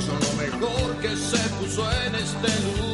que 0.00 0.06
son 0.06 0.20
lo 0.20 0.32
mejor 0.42 0.96
que 0.96 1.16
se 1.16 1.38
puso 1.58 1.82
en 2.06 2.14
este 2.14 2.48
lugar? 2.64 2.89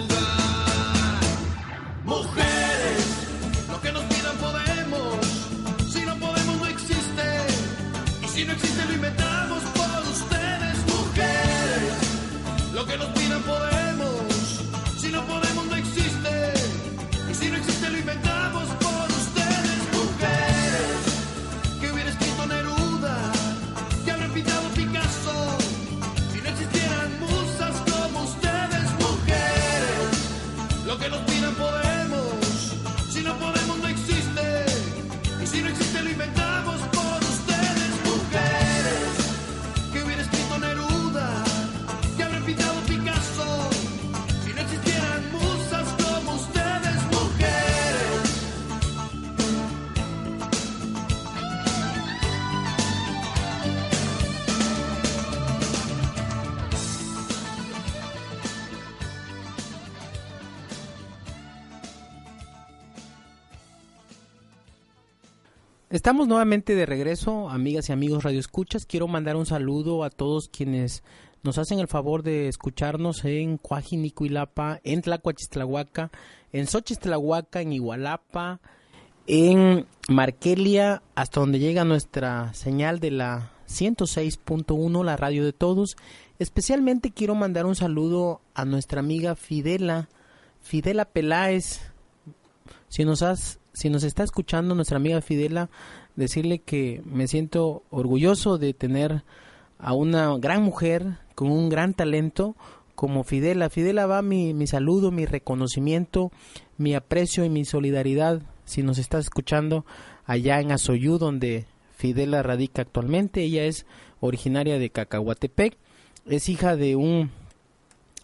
Estamos 65.88 66.27
nuevamente 66.27 66.75
de 66.75 66.85
regreso, 66.85 67.49
amigas 67.49 67.88
y 67.88 67.92
amigos 67.92 68.25
Radio 68.25 68.40
Escuchas. 68.40 68.87
Quiero 68.87 69.07
mandar 69.07 69.37
un 69.37 69.46
saludo 69.46 70.03
a 70.03 70.11
todos 70.11 70.49
quienes 70.49 71.05
nos 71.44 71.59
hacen 71.59 71.79
el 71.79 71.87
favor 71.87 72.25
de 72.25 72.49
escucharnos 72.49 73.25
en 73.25 73.57
Cuajinicuilapa, 73.57 74.81
en 74.83 75.01
Tlacuachistlahuaca, 75.01 76.11
en 76.53 76.66
Xochistlahuaca, 76.66 77.61
en 77.61 77.72
Igualapa, 77.72 78.59
en 79.29 79.87
Marquelia, 80.09 81.05
hasta 81.14 81.38
donde 81.38 81.61
llega 81.61 81.85
nuestra 81.85 82.53
señal 82.53 82.99
de 82.99 83.12
la 83.12 83.53
106.1, 83.68 85.05
la 85.05 85.16
radio 85.16 85.44
de 85.44 85.53
todos. 85.53 85.96
Especialmente 86.40 87.12
quiero 87.12 87.37
mandar 87.37 87.64
un 87.64 87.77
saludo 87.77 88.40
a 88.55 88.64
nuestra 88.64 88.99
amiga 88.99 89.37
Fidela, 89.37 90.09
Fidela 90.62 91.05
Peláez. 91.05 91.92
Si 92.88 93.05
nos 93.05 93.22
has 93.22 93.61
si 93.76 93.90
nos 93.90 94.04
está 94.04 94.24
escuchando 94.24 94.74
nuestra 94.74 94.96
amiga 94.96 95.20
Fidela, 95.20 95.68
decirle 96.14 96.60
que 96.60 97.02
me 97.04 97.28
siento 97.28 97.82
orgulloso 97.90 98.56
de 98.56 98.72
tener 98.72 99.22
a 99.78 99.92
una 99.92 100.34
gran 100.38 100.62
mujer 100.62 101.18
con 101.34 101.50
un 101.50 101.68
gran 101.68 101.92
talento 101.92 102.56
como 102.94 103.22
Fidela. 103.22 103.68
Fidela 103.68 104.06
va 104.06 104.22
mi, 104.22 104.54
mi 104.54 104.66
saludo, 104.66 105.10
mi 105.10 105.26
reconocimiento, 105.26 106.32
mi 106.78 106.94
aprecio 106.94 107.44
y 107.44 107.50
mi 107.50 107.66
solidaridad 107.66 108.40
si 108.64 108.82
nos 108.82 108.96
está 108.96 109.18
escuchando 109.18 109.84
allá 110.24 110.58
en 110.60 110.72
Azoyú, 110.72 111.18
donde 111.18 111.66
Fidela 111.98 112.42
radica 112.42 112.80
actualmente. 112.80 113.42
Ella 113.42 113.64
es 113.64 113.84
originaria 114.20 114.78
de 114.78 114.88
Cacahuatepec, 114.88 115.76
es 116.24 116.48
hija 116.48 116.76
de 116.76 116.96
un 116.96 117.30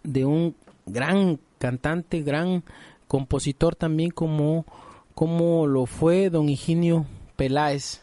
de 0.03 0.25
un 0.25 0.57
gran 0.87 1.39
cantante, 1.59 2.23
gran 2.23 2.65
compositor 3.07 3.77
también 3.77 4.13
como 4.13 4.65
como 5.15 5.67
lo 5.67 5.87
fue 5.87 6.31
don 6.31 6.49
Higinio 6.49 7.07
Peláez. 7.37 8.03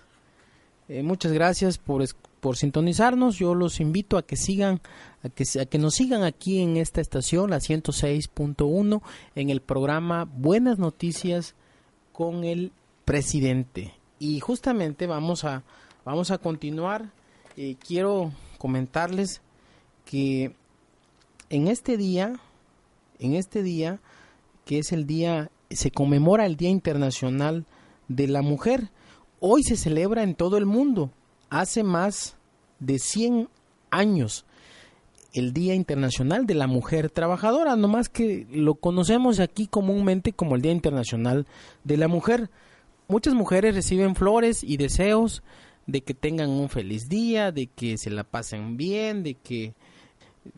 Eh, 0.88 1.04
muchas 1.04 1.32
gracias 1.32 1.78
por, 1.78 2.04
por 2.40 2.58
sintonizarnos. 2.58 3.38
Yo 3.38 3.56
los 3.56 3.80
invito 3.80 4.18
a 4.18 4.24
que 4.24 4.36
sigan, 4.36 4.82
a 5.24 5.30
que, 5.30 5.44
a 5.60 5.66
que 5.66 5.78
nos 5.78 5.96
sigan 5.96 6.24
aquí 6.24 6.62
en 6.62 6.78
esta 6.78 7.02
estación, 7.02 7.50
la 7.50 7.58
106.1, 7.58 9.02
en 9.36 9.50
el 9.50 9.62
programa 9.62 10.26
Buenas 10.26 10.80
Noticias 10.80 11.56
con 12.12 12.44
el 12.44 12.72
presidente. 13.06 13.94
Y 14.20 14.40
justamente 14.40 15.08
vamos 15.08 15.46
a, 15.46 15.64
vamos 16.06 16.32
a 16.32 16.38
continuar. 16.38 17.12
Eh, 17.56 17.76
quiero 17.86 18.32
comentarles 18.58 19.42
que 20.06 20.54
en 21.50 21.68
este 21.68 21.98
día, 21.98 22.40
en 23.20 23.36
este 23.36 23.64
día, 23.64 24.00
que 24.66 24.80
es 24.80 24.92
el 24.92 25.08
día, 25.08 25.50
se 25.70 25.92
conmemora 25.92 26.46
el 26.46 26.56
Día 26.56 26.70
Internacional 26.70 27.66
de 28.08 28.28
la 28.28 28.42
Mujer. 28.42 28.92
Hoy 29.40 29.64
se 29.64 29.78
celebra 29.78 30.24
en 30.24 30.36
todo 30.36 30.58
el 30.58 30.66
mundo. 30.66 31.12
Hace 31.50 31.84
más 31.84 32.36
de 32.80 33.00
100 33.00 33.50
años 33.92 34.46
el 35.34 35.54
Día 35.54 35.76
Internacional 35.76 36.46
de 36.46 36.56
la 36.56 36.68
Mujer 36.68 37.12
Trabajadora, 37.12 37.76
no 37.76 37.88
más 37.88 38.10
que 38.10 38.48
lo 38.52 38.76
conocemos 38.76 39.40
aquí 39.40 39.68
comúnmente 39.68 40.34
como 40.34 40.56
el 40.56 40.62
Día 40.62 40.72
Internacional 40.72 41.46
de 41.84 41.98
la 41.98 42.08
Mujer. 42.08 42.50
Muchas 43.08 43.34
mujeres 43.36 43.76
reciben 43.76 44.16
flores 44.16 44.64
y 44.64 44.78
deseos 44.78 45.44
de 45.86 46.02
que 46.02 46.14
tengan 46.14 46.50
un 46.50 46.70
feliz 46.70 47.10
día, 47.10 47.52
de 47.52 47.68
que 47.68 47.98
se 47.98 48.10
la 48.10 48.24
pasen 48.24 48.78
bien, 48.78 49.24
de 49.24 49.36
que 49.36 49.74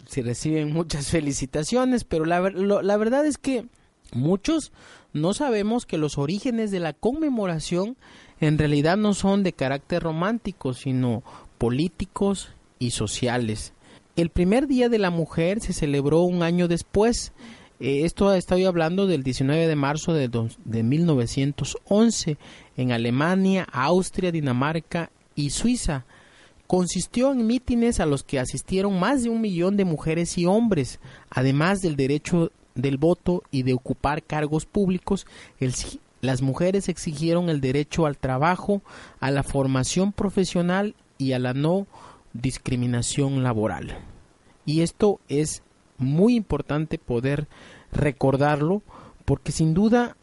se 0.06 0.22
reciben 0.22 0.72
muchas 0.72 1.08
felicitaciones, 1.12 2.04
pero 2.04 2.26
la, 2.26 2.40
la 2.42 2.98
verdad 2.98 3.26
es 3.26 3.38
que 3.38 3.66
muchos 4.14 4.72
no 5.14 5.34
sabemos 5.34 5.86
que 5.86 5.98
los 5.98 6.18
orígenes 6.18 6.72
de 6.72 6.80
la 6.80 6.94
conmemoración 6.94 7.98
en 8.40 8.58
realidad 8.58 8.98
no 8.98 9.14
son 9.14 9.44
de 9.44 9.54
carácter 9.54 10.02
romántico, 10.04 10.74
sino 10.74 11.24
políticos 11.58 12.50
y 12.80 12.92
sociales. 12.92 13.74
El 14.16 14.30
primer 14.30 14.68
Día 14.68 14.90
de 14.90 14.98
la 15.00 15.10
Mujer 15.10 15.60
se 15.62 15.74
celebró 15.74 16.22
un 16.22 16.44
año 16.44 16.68
después. 16.68 17.34
Eh, 17.80 18.02
esto 18.04 18.34
estoy 18.34 18.66
hablando 18.66 19.08
del 19.08 19.24
19 19.24 19.68
de 19.68 19.76
marzo 19.76 20.14
de, 20.14 20.28
dos- 20.28 20.58
de 20.66 20.84
1911 20.84 22.38
en 22.78 22.92
Alemania, 22.92 23.68
Austria, 23.72 24.32
Dinamarca 24.32 25.12
y 25.36 25.52
Suiza. 25.52 26.06
Consistió 26.68 27.32
en 27.32 27.48
mítines 27.48 28.00
a 28.00 28.06
los 28.06 28.24
que 28.24 28.40
asistieron 28.40 29.00
más 29.00 29.24
de 29.24 29.30
un 29.30 29.42
millón 29.42 29.76
de 29.78 29.86
mujeres 29.86 30.38
y 30.38 30.46
hombres, 30.46 31.00
además 31.30 31.82
del 31.82 31.96
derecho 31.96 32.52
del 32.76 32.98
voto 32.98 33.44
y 33.52 33.64
de 33.64 33.74
ocupar 33.74 34.24
cargos 34.24 34.66
públicos. 34.66 35.26
las 36.22 36.42
mujeres 36.42 36.88
exigieron 36.88 37.50
el 37.50 37.62
derecho 37.62 38.06
al 38.06 38.18
trabajo, 38.18 38.82
a 39.20 39.32
la 39.32 39.44
formación 39.44 40.12
profesional 40.12 40.96
y 41.18 41.34
a 41.34 41.40
la 41.40 41.54
no 41.54 41.88
discriminación 42.34 43.44
laboral. 43.44 43.98
Y 44.66 44.82
esto 44.82 45.20
es 45.28 45.64
muy 45.98 46.36
importante 46.36 46.98
poder 46.98 47.48
recordarlo 47.92 48.82
porque 49.26 49.52
sin 49.52 49.74
duda 49.74 50.16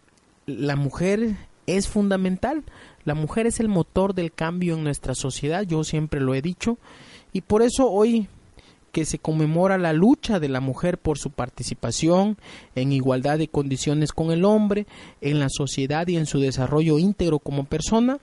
la 0.46 0.76
mujer 0.76 1.36
es 1.66 1.88
fundamental. 1.88 2.64
La 3.04 3.14
mujer 3.14 3.46
es 3.46 3.60
el 3.60 3.68
motor 3.68 4.14
del 4.14 4.32
cambio 4.32 4.74
en 4.74 4.84
nuestra 4.84 5.14
sociedad, 5.14 5.62
yo 5.62 5.84
siempre 5.84 6.20
lo 6.20 6.34
he 6.34 6.42
dicho, 6.42 6.78
y 7.32 7.42
por 7.42 7.62
eso 7.62 7.90
hoy 7.90 8.28
que 8.98 9.04
se 9.04 9.20
conmemora 9.20 9.78
la 9.78 9.92
lucha 9.92 10.40
de 10.40 10.48
la 10.48 10.60
mujer 10.60 10.98
por 10.98 11.18
su 11.18 11.30
participación 11.30 12.36
en 12.74 12.90
igualdad 12.90 13.38
de 13.38 13.46
condiciones 13.46 14.10
con 14.10 14.32
el 14.32 14.44
hombre, 14.44 14.88
en 15.20 15.38
la 15.38 15.46
sociedad 15.50 16.08
y 16.08 16.16
en 16.16 16.26
su 16.26 16.40
desarrollo 16.40 16.98
íntegro 16.98 17.38
como 17.38 17.62
persona, 17.62 18.18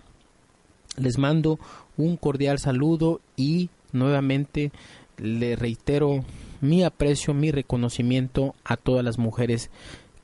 les 0.98 1.18
mando 1.18 1.60
un 1.96 2.18
cordial 2.18 2.60
saludo 2.60 3.22
y 3.38 3.70
nuevamente 3.94 4.74
le 5.16 5.56
reitero 5.56 6.26
mi 6.60 6.84
aprecio, 6.84 7.34
mi 7.34 7.52
reconocimiento 7.52 8.54
a 8.66 8.76
todas 8.76 9.06
las 9.06 9.18
mujeres 9.18 9.70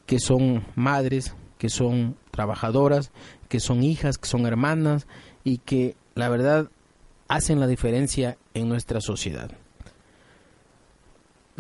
que 0.05 0.19
son 0.19 0.65
madres, 0.75 1.33
que 1.59 1.69
son 1.69 2.17
trabajadoras, 2.29 3.13
que 3.47 3.61
son 3.61 3.83
hijas, 3.83 4.17
que 4.17 4.27
son 4.27 4.45
hermanas 4.45 5.07
y 5.45 5.59
que 5.59 5.95
la 6.13 6.27
verdad 6.27 6.69
hacen 7.29 7.61
la 7.61 7.67
diferencia 7.67 8.35
en 8.53 8.67
nuestra 8.67 8.99
sociedad. 8.99 9.60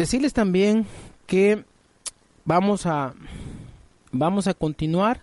Decirles 0.01 0.33
también 0.33 0.87
que 1.27 1.63
vamos 2.43 2.87
a 2.87 3.13
vamos 4.11 4.47
a 4.47 4.55
continuar 4.55 5.21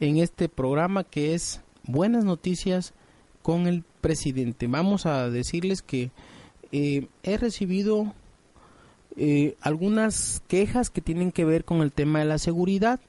en 0.00 0.18
este 0.18 0.50
programa 0.50 1.02
que 1.02 1.32
es 1.32 1.62
Buenas 1.84 2.26
Noticias 2.26 2.92
con 3.40 3.66
el 3.66 3.84
presidente. 4.02 4.66
Vamos 4.66 5.06
a 5.06 5.30
decirles 5.30 5.80
que 5.80 6.10
eh, 6.72 7.06
he 7.22 7.38
recibido 7.38 8.12
eh, 9.16 9.56
algunas 9.62 10.42
quejas 10.46 10.90
que 10.90 11.00
tienen 11.00 11.32
que 11.32 11.46
ver 11.46 11.64
con 11.64 11.80
el 11.80 11.90
tema 11.90 12.18
de 12.18 12.26
la 12.26 12.36
seguridad. 12.36 13.00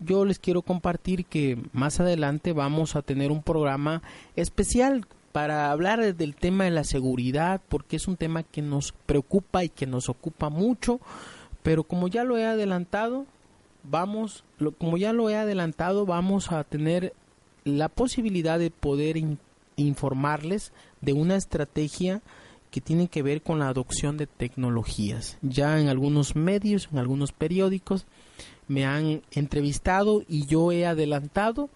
Yo 0.00 0.26
les 0.26 0.38
quiero 0.38 0.60
compartir 0.60 1.24
que 1.24 1.56
más 1.72 1.98
adelante 1.98 2.52
vamos 2.52 2.94
a 2.94 3.00
tener 3.00 3.30
un 3.30 3.42
programa 3.42 4.02
especial 4.36 5.06
para 5.38 5.70
hablar 5.70 6.16
del 6.16 6.34
tema 6.34 6.64
de 6.64 6.72
la 6.72 6.82
seguridad, 6.82 7.60
porque 7.68 7.94
es 7.94 8.08
un 8.08 8.16
tema 8.16 8.42
que 8.42 8.60
nos 8.60 8.90
preocupa 8.90 9.62
y 9.62 9.68
que 9.68 9.86
nos 9.86 10.08
ocupa 10.08 10.48
mucho, 10.48 10.98
pero 11.62 11.84
como 11.84 12.08
ya 12.08 12.24
lo 12.24 12.36
he 12.36 12.44
adelantado, 12.44 13.24
vamos, 13.84 14.42
como 14.78 14.96
ya 14.96 15.12
lo 15.12 15.30
he 15.30 15.36
adelantado, 15.36 16.06
vamos 16.06 16.50
a 16.50 16.64
tener 16.64 17.14
la 17.62 17.88
posibilidad 17.88 18.58
de 18.58 18.72
poder 18.72 19.16
informarles 19.76 20.72
de 21.02 21.12
una 21.12 21.36
estrategia 21.36 22.20
que 22.72 22.80
tiene 22.80 23.06
que 23.06 23.22
ver 23.22 23.40
con 23.40 23.60
la 23.60 23.68
adopción 23.68 24.16
de 24.16 24.26
tecnologías. 24.26 25.38
Ya 25.40 25.78
en 25.78 25.86
algunos 25.86 26.34
medios, 26.34 26.88
en 26.90 26.98
algunos 26.98 27.30
periódicos, 27.30 28.06
me 28.66 28.86
han 28.86 29.22
entrevistado 29.30 30.24
y 30.28 30.46
yo 30.46 30.72
he 30.72 30.84
adelantado 30.84 31.70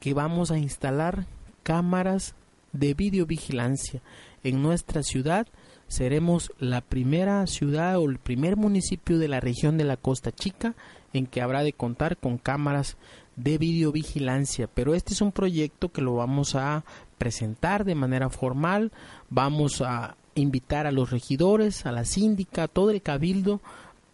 que 0.00 0.14
vamos 0.14 0.50
a 0.50 0.56
instalar 0.56 1.26
cámaras 1.64 2.34
de 2.74 2.92
videovigilancia 2.92 4.02
en 4.42 4.62
nuestra 4.62 5.02
ciudad. 5.02 5.46
Seremos 5.88 6.52
la 6.58 6.82
primera 6.82 7.46
ciudad 7.46 7.98
o 7.98 8.10
el 8.10 8.18
primer 8.18 8.56
municipio 8.56 9.18
de 9.18 9.28
la 9.28 9.40
región 9.40 9.78
de 9.78 9.84
la 9.84 9.96
Costa 9.96 10.30
Chica 10.32 10.74
en 11.14 11.26
que 11.26 11.40
habrá 11.40 11.62
de 11.62 11.72
contar 11.72 12.18
con 12.18 12.36
cámaras 12.36 12.98
de 13.36 13.56
videovigilancia, 13.58 14.68
pero 14.72 14.94
este 14.94 15.12
es 15.12 15.20
un 15.20 15.32
proyecto 15.32 15.90
que 15.90 16.02
lo 16.02 16.16
vamos 16.16 16.54
a 16.54 16.84
presentar 17.18 17.84
de 17.84 17.94
manera 17.94 18.28
formal, 18.30 18.92
vamos 19.30 19.80
a 19.80 20.16
invitar 20.34 20.86
a 20.86 20.92
los 20.92 21.10
regidores, 21.10 21.86
a 21.86 21.92
la 21.92 22.04
síndica, 22.04 22.64
a 22.64 22.68
todo 22.68 22.90
el 22.90 23.02
cabildo 23.02 23.60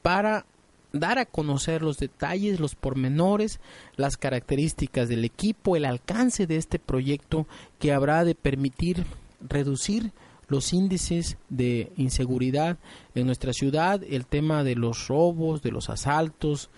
para 0.02 0.46
dar 0.92 1.18
a 1.18 1.26
conocer 1.26 1.82
los 1.82 1.98
detalles, 1.98 2.60
los 2.60 2.74
pormenores, 2.74 3.60
las 3.96 4.16
características 4.16 5.08
del 5.08 5.24
equipo, 5.24 5.76
el 5.76 5.84
alcance 5.84 6.46
de 6.46 6.56
este 6.56 6.78
proyecto 6.78 7.46
que 7.78 7.92
habrá 7.92 8.24
de 8.24 8.34
permitir 8.34 9.04
reducir 9.40 10.12
los 10.48 10.72
índices 10.72 11.36
de 11.48 11.92
inseguridad 11.96 12.78
en 13.14 13.26
nuestra 13.26 13.52
ciudad, 13.52 14.02
el 14.02 14.26
tema 14.26 14.64
de 14.64 14.74
los 14.74 15.06
robos, 15.06 15.62
de 15.62 15.70
los 15.70 15.88
asaltos, 15.88 16.70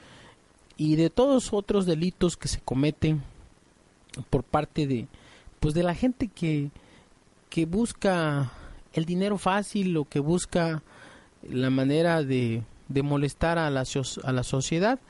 y 0.76 0.96
de 0.96 1.10
todos 1.10 1.52
otros 1.52 1.86
delitos 1.86 2.36
que 2.36 2.48
se 2.48 2.60
cometen 2.60 3.22
por 4.30 4.42
parte 4.42 4.86
de 4.86 5.06
pues 5.60 5.74
de 5.74 5.82
la 5.82 5.94
gente 5.94 6.28
que 6.28 6.70
que 7.48 7.66
busca 7.66 8.50
el 8.94 9.04
dinero 9.04 9.38
fácil 9.38 9.96
o 9.96 10.04
que 10.06 10.20
busca 10.20 10.82
la 11.42 11.70
manera 11.70 12.22
de, 12.22 12.62
de 12.92 13.02
molestar 13.02 13.58
a 13.58 13.70
la, 13.70 13.84
a 14.24 14.32
la 14.32 14.42
sociedad 14.42 15.00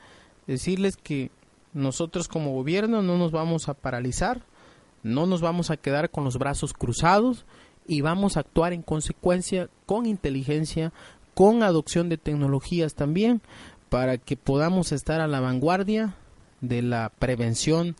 decirles 0.47 0.97
que 0.97 1.31
nosotros 1.73 2.27
como 2.27 2.53
gobierno 2.53 3.01
no 3.01 3.17
nos 3.17 3.31
vamos 3.31 3.69
a 3.69 3.73
paralizar 3.73 4.41
no 5.03 5.25
nos 5.25 5.41
vamos 5.41 5.69
a 5.69 5.77
quedar 5.77 6.09
con 6.09 6.23
los 6.23 6.37
brazos 6.37 6.73
cruzados 6.73 7.45
y 7.87 8.01
vamos 8.01 8.37
a 8.37 8.41
actuar 8.41 8.73
en 8.73 8.81
consecuencia 8.81 9.69
con 9.85 10.05
inteligencia 10.05 10.93
con 11.33 11.63
adopción 11.63 12.09
de 12.09 12.17
tecnologías 12.17 12.95
también 12.95 13.41
para 13.89 14.17
que 14.17 14.37
podamos 14.37 14.91
estar 14.91 15.21
a 15.21 15.27
la 15.27 15.39
vanguardia 15.39 16.15
de 16.61 16.81
la 16.81 17.11
prevención 17.19 17.95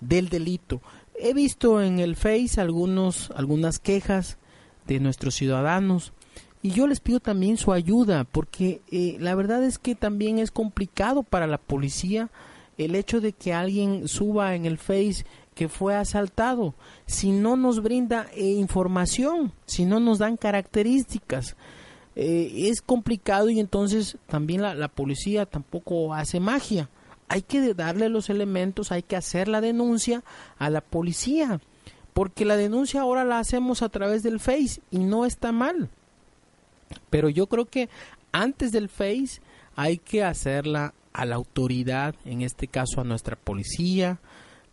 del 0.00 0.28
delito. 0.28 0.80
He 1.14 1.34
visto 1.34 1.82
en 1.82 2.00
el 2.00 2.16
Face 2.16 2.60
algunos, 2.60 3.30
algunas 3.36 3.78
quejas 3.78 4.38
de 4.86 5.00
nuestros 5.00 5.34
ciudadanos 5.34 6.12
y 6.62 6.70
yo 6.70 6.86
les 6.86 7.00
pido 7.00 7.20
también 7.20 7.56
su 7.56 7.72
ayuda 7.72 8.24
porque 8.24 8.82
eh, 8.90 9.16
la 9.20 9.34
verdad 9.34 9.62
es 9.62 9.78
que 9.78 9.94
también 9.94 10.38
es 10.38 10.50
complicado 10.50 11.22
para 11.22 11.46
la 11.46 11.58
policía 11.58 12.30
el 12.76 12.94
hecho 12.94 13.20
de 13.20 13.32
que 13.32 13.52
alguien 13.52 14.08
suba 14.08 14.54
en 14.54 14.64
el 14.64 14.78
Face 14.78 15.24
que 15.54 15.68
fue 15.68 15.94
asaltado 15.96 16.74
si 17.06 17.30
no 17.32 17.56
nos 17.56 17.82
brinda 17.82 18.28
eh, 18.32 18.44
información, 18.44 19.52
si 19.66 19.84
no 19.84 19.98
nos 20.00 20.18
dan 20.18 20.36
características. 20.36 21.56
Eh, 22.14 22.68
es 22.68 22.82
complicado 22.82 23.48
y 23.50 23.60
entonces 23.60 24.18
también 24.26 24.62
la, 24.62 24.74
la 24.74 24.88
policía 24.88 25.46
tampoco 25.46 26.14
hace 26.14 26.40
magia. 26.40 26.88
Hay 27.28 27.42
que 27.42 27.74
darle 27.74 28.08
los 28.08 28.30
elementos, 28.30 28.90
hay 28.90 29.02
que 29.02 29.16
hacer 29.16 29.48
la 29.48 29.60
denuncia 29.60 30.24
a 30.58 30.70
la 30.70 30.80
policía, 30.80 31.60
porque 32.14 32.44
la 32.44 32.56
denuncia 32.56 33.02
ahora 33.02 33.24
la 33.24 33.38
hacemos 33.38 33.82
a 33.82 33.88
través 33.88 34.22
del 34.22 34.40
Face 34.40 34.80
y 34.90 34.98
no 34.98 35.26
está 35.26 35.52
mal. 35.52 35.90
Pero 37.10 37.28
yo 37.28 37.46
creo 37.46 37.66
que 37.66 37.88
antes 38.32 38.72
del 38.72 38.88
Face 38.88 39.40
hay 39.76 39.98
que 39.98 40.24
hacerla 40.24 40.94
a 41.12 41.24
la 41.24 41.36
autoridad, 41.36 42.14
en 42.24 42.42
este 42.42 42.68
caso 42.68 43.00
a 43.00 43.04
nuestra 43.04 43.36
policía, 43.36 44.18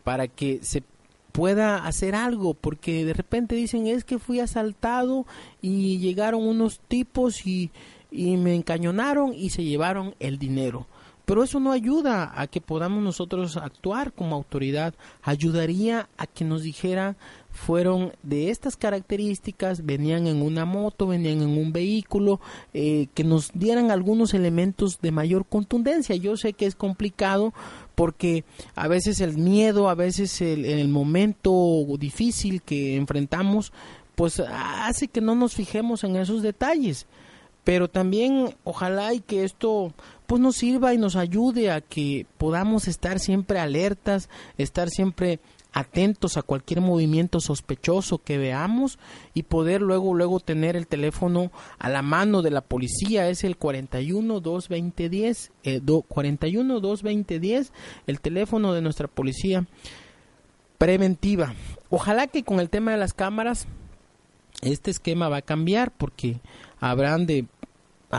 para 0.03 0.27
que 0.27 0.59
se 0.61 0.83
pueda 1.31 1.85
hacer 1.85 2.15
algo, 2.15 2.53
porque 2.53 3.03
de 3.03 3.13
repente 3.13 3.55
dicen 3.55 3.87
es 3.87 4.03
que 4.05 4.19
fui 4.19 4.39
asaltado 4.39 5.25
y 5.61 5.97
llegaron 5.97 6.47
unos 6.47 6.79
tipos 6.79 7.45
y, 7.45 7.71
y 8.11 8.37
me 8.37 8.55
encañonaron 8.55 9.33
y 9.33 9.49
se 9.49 9.63
llevaron 9.63 10.15
el 10.19 10.37
dinero. 10.39 10.87
Pero 11.25 11.43
eso 11.43 11.59
no 11.59 11.71
ayuda 11.71 12.31
a 12.39 12.47
que 12.47 12.61
podamos 12.61 13.03
nosotros 13.03 13.57
actuar 13.57 14.13
como 14.13 14.35
autoridad. 14.35 14.93
Ayudaría 15.23 16.07
a 16.17 16.27
que 16.27 16.45
nos 16.45 16.63
dijera 16.63 17.15
fueron 17.55 18.11
de 18.21 18.49
estas 18.49 18.75
características, 18.75 19.85
venían 19.85 20.27
en 20.27 20.41
una 20.41 20.65
moto, 20.65 21.07
venían 21.07 21.41
en 21.41 21.57
un 21.57 21.71
vehículo, 21.71 22.41
eh, 22.73 23.07
que 23.13 23.23
nos 23.23 23.49
dieran 23.53 23.91
algunos 23.91 24.33
elementos 24.33 24.99
de 25.01 25.11
mayor 25.11 25.45
contundencia. 25.45 26.15
Yo 26.17 26.35
sé 26.35 26.53
que 26.53 26.65
es 26.65 26.75
complicado 26.75 27.53
porque 27.95 28.43
a 28.75 28.87
veces 28.89 29.21
el 29.21 29.37
miedo, 29.37 29.89
a 29.89 29.95
veces 29.95 30.41
el, 30.41 30.65
el 30.65 30.89
momento 30.89 31.85
difícil 31.97 32.61
que 32.61 32.97
enfrentamos, 32.97 33.71
pues 34.15 34.39
hace 34.41 35.07
que 35.07 35.21
no 35.21 35.33
nos 35.33 35.55
fijemos 35.55 36.03
en 36.03 36.17
esos 36.17 36.41
detalles. 36.41 37.07
Pero 37.65 37.89
también 37.89 38.55
ojalá 38.63 39.13
y 39.13 39.19
que 39.19 39.43
esto 39.43 39.93
pues 40.27 40.41
nos 40.41 40.55
sirva 40.55 40.93
y 40.93 40.97
nos 40.97 41.17
ayude 41.17 41.71
a 41.71 41.81
que 41.81 42.25
podamos 42.37 42.87
estar 42.87 43.19
siempre 43.19 43.59
alertas, 43.59 44.29
estar 44.57 44.89
siempre 44.89 45.39
atentos 45.75 46.37
a 46.37 46.41
cualquier 46.41 46.79
movimiento 46.79 47.41
sospechoso 47.41 48.19
que 48.19 48.37
veamos 48.37 48.97
y 49.33 49.43
poder 49.43 49.81
luego 49.81 50.13
luego 50.13 50.39
tener 50.39 50.77
el 50.77 50.87
teléfono 50.87 51.51
a 51.77 51.89
la 51.89 52.01
mano 52.01 52.41
de 52.41 52.49
la 52.49 52.61
policía. 52.61 53.27
Es 53.27 53.43
el 53.43 53.57
41 53.57 54.39
220 54.39 55.09
10 55.09 55.51
eh, 55.65 55.81
41 56.07 56.79
220 56.79 57.39
10 57.39 57.73
el 58.07 58.21
teléfono 58.21 58.73
de 58.73 58.81
nuestra 58.81 59.09
policía 59.09 59.67
preventiva. 60.77 61.53
Ojalá 61.89 62.27
que 62.27 62.43
con 62.43 62.61
el 62.61 62.69
tema 62.69 62.91
de 62.91 62.97
las 62.97 63.13
cámaras 63.13 63.67
este 64.61 64.91
esquema 64.91 65.27
va 65.27 65.37
a 65.37 65.41
cambiar 65.41 65.91
porque 65.91 66.39
habrán 66.79 67.25
de 67.25 67.45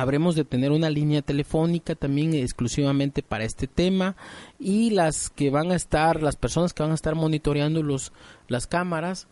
habremos 0.01 0.35
de 0.35 0.45
tener 0.45 0.73
una 0.73 0.91
línea 0.91 1.23
telefónica 1.23 1.95
también 1.95 2.35
exclusivamente 2.35 3.23
para 3.23 3.45
este 3.45 3.67
tema 3.67 4.17
y 4.59 4.91
las 4.91 5.31
que 5.31 5.51
van 5.51 5.73
a 5.73 5.77
estar 5.77 6.23
las 6.23 6.37
personas 6.37 6.75
que 6.75 6.83
van 6.83 6.93
a 6.93 6.97
estar 6.97 7.15
monitoreando 7.15 7.83
los 7.83 8.13
las 8.49 8.67
cámaras 8.67 9.27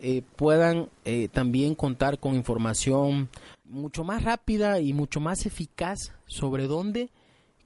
eh, 0.00 0.22
puedan 0.36 0.88
eh, 1.04 1.28
también 1.28 1.74
contar 1.74 2.18
con 2.18 2.34
información 2.34 3.28
mucho 3.64 4.04
más 4.04 4.24
rápida 4.24 4.80
y 4.80 4.92
mucho 4.92 5.20
más 5.20 5.46
eficaz 5.46 6.12
sobre 6.26 6.66
dónde 6.66 7.10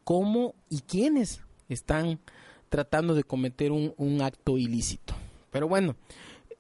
cómo 0.05 0.55
y 0.69 0.81
quiénes 0.81 1.43
están 1.69 2.19
tratando 2.69 3.15
de 3.15 3.25
cometer 3.25 3.71
un, 3.73 3.95
un 3.97 4.21
acto 4.23 4.59
ilícito. 4.59 5.15
Pero 5.51 5.69
bueno 5.69 5.97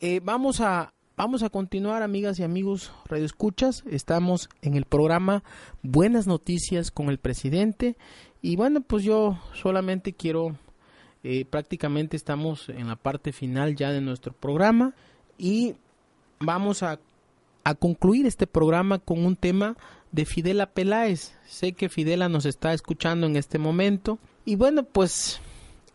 eh, 0.00 0.20
vamos 0.22 0.60
a 0.60 0.92
Vamos 1.14 1.42
a 1.42 1.50
continuar, 1.50 2.02
amigas 2.02 2.38
y 2.38 2.42
amigos 2.42 2.90
Radio 3.04 3.26
Escuchas. 3.26 3.84
Estamos 3.86 4.48
en 4.62 4.76
el 4.76 4.86
programa 4.86 5.44
Buenas 5.82 6.26
Noticias 6.26 6.90
con 6.90 7.10
el 7.10 7.18
presidente. 7.18 7.98
Y 8.40 8.56
bueno, 8.56 8.80
pues 8.80 9.04
yo 9.04 9.38
solamente 9.52 10.14
quiero, 10.14 10.56
eh, 11.22 11.44
prácticamente 11.44 12.16
estamos 12.16 12.70
en 12.70 12.88
la 12.88 12.96
parte 12.96 13.32
final 13.32 13.76
ya 13.76 13.92
de 13.92 14.00
nuestro 14.00 14.32
programa. 14.32 14.94
Y 15.36 15.74
vamos 16.40 16.82
a, 16.82 16.98
a 17.62 17.74
concluir 17.74 18.24
este 18.24 18.46
programa 18.46 18.98
con 18.98 19.22
un 19.22 19.36
tema 19.36 19.76
de 20.12 20.24
Fidela 20.24 20.64
Peláez. 20.64 21.36
Sé 21.46 21.74
que 21.74 21.90
Fidela 21.90 22.30
nos 22.30 22.46
está 22.46 22.72
escuchando 22.72 23.26
en 23.26 23.36
este 23.36 23.58
momento. 23.58 24.18
Y 24.46 24.56
bueno, 24.56 24.82
pues 24.82 25.42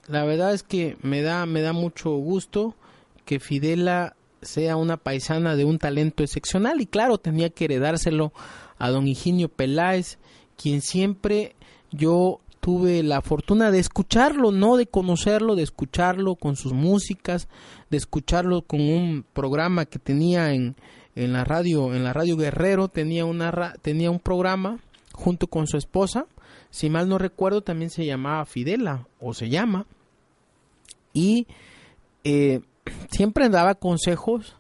la 0.08 0.24
verdad 0.26 0.54
es 0.54 0.62
que 0.62 0.96
me 1.02 1.24
da, 1.24 1.48
me 1.48 1.62
da 1.62 1.74
mucho 1.74 2.12
gusto 2.12 2.76
que 3.26 3.40
Fidela 3.40 4.16
sea 4.48 4.76
una 4.76 4.98
paisana 4.98 5.56
de 5.56 5.66
un 5.66 5.78
talento 5.78 6.24
excepcional 6.24 6.82
y 6.82 6.88
claro, 6.88 7.18
tenía 7.18 7.50
que 7.50 7.66
heredárselo 7.66 8.34
a 8.80 8.90
don 8.90 9.08
Higinio 9.08 9.50
Peláez, 9.50 10.18
quien 10.56 10.82
siempre 10.82 11.56
yo 11.92 12.40
tuve 12.60 13.04
la 13.04 13.22
fortuna 13.22 13.72
de 13.72 13.80
escucharlo, 13.80 14.52
no 14.52 14.78
de 14.78 14.88
conocerlo, 14.88 15.56
de 15.56 15.64
escucharlo 15.64 16.36
con 16.36 16.56
sus 16.56 16.74
músicas, 16.74 17.48
de 17.90 17.98
escucharlo 17.98 18.62
con 18.62 18.82
un 18.82 19.26
programa 19.34 19.86
que 19.86 20.00
tenía 20.00 20.54
en, 20.54 20.76
en 21.16 21.34
la 21.34 21.44
radio, 21.44 21.94
en 21.94 22.04
la 22.04 22.14
radio 22.14 22.36
Guerrero, 22.36 22.88
tenía 22.88 23.26
una 23.26 23.74
tenía 23.82 24.12
un 24.12 24.20
programa 24.20 24.80
junto 25.14 25.48
con 25.48 25.66
su 25.68 25.78
esposa, 25.78 26.26
si 26.70 26.90
mal 26.90 27.08
no 27.08 27.18
recuerdo 27.18 27.62
también 27.62 27.90
se 27.90 28.06
llamaba 28.06 28.46
Fidela 28.46 29.08
o 29.20 29.34
se 29.34 29.50
llama 29.50 29.86
y 31.14 31.48
eh, 32.24 32.60
siempre 33.10 33.50
daba 33.50 33.76
consejos 33.76 34.58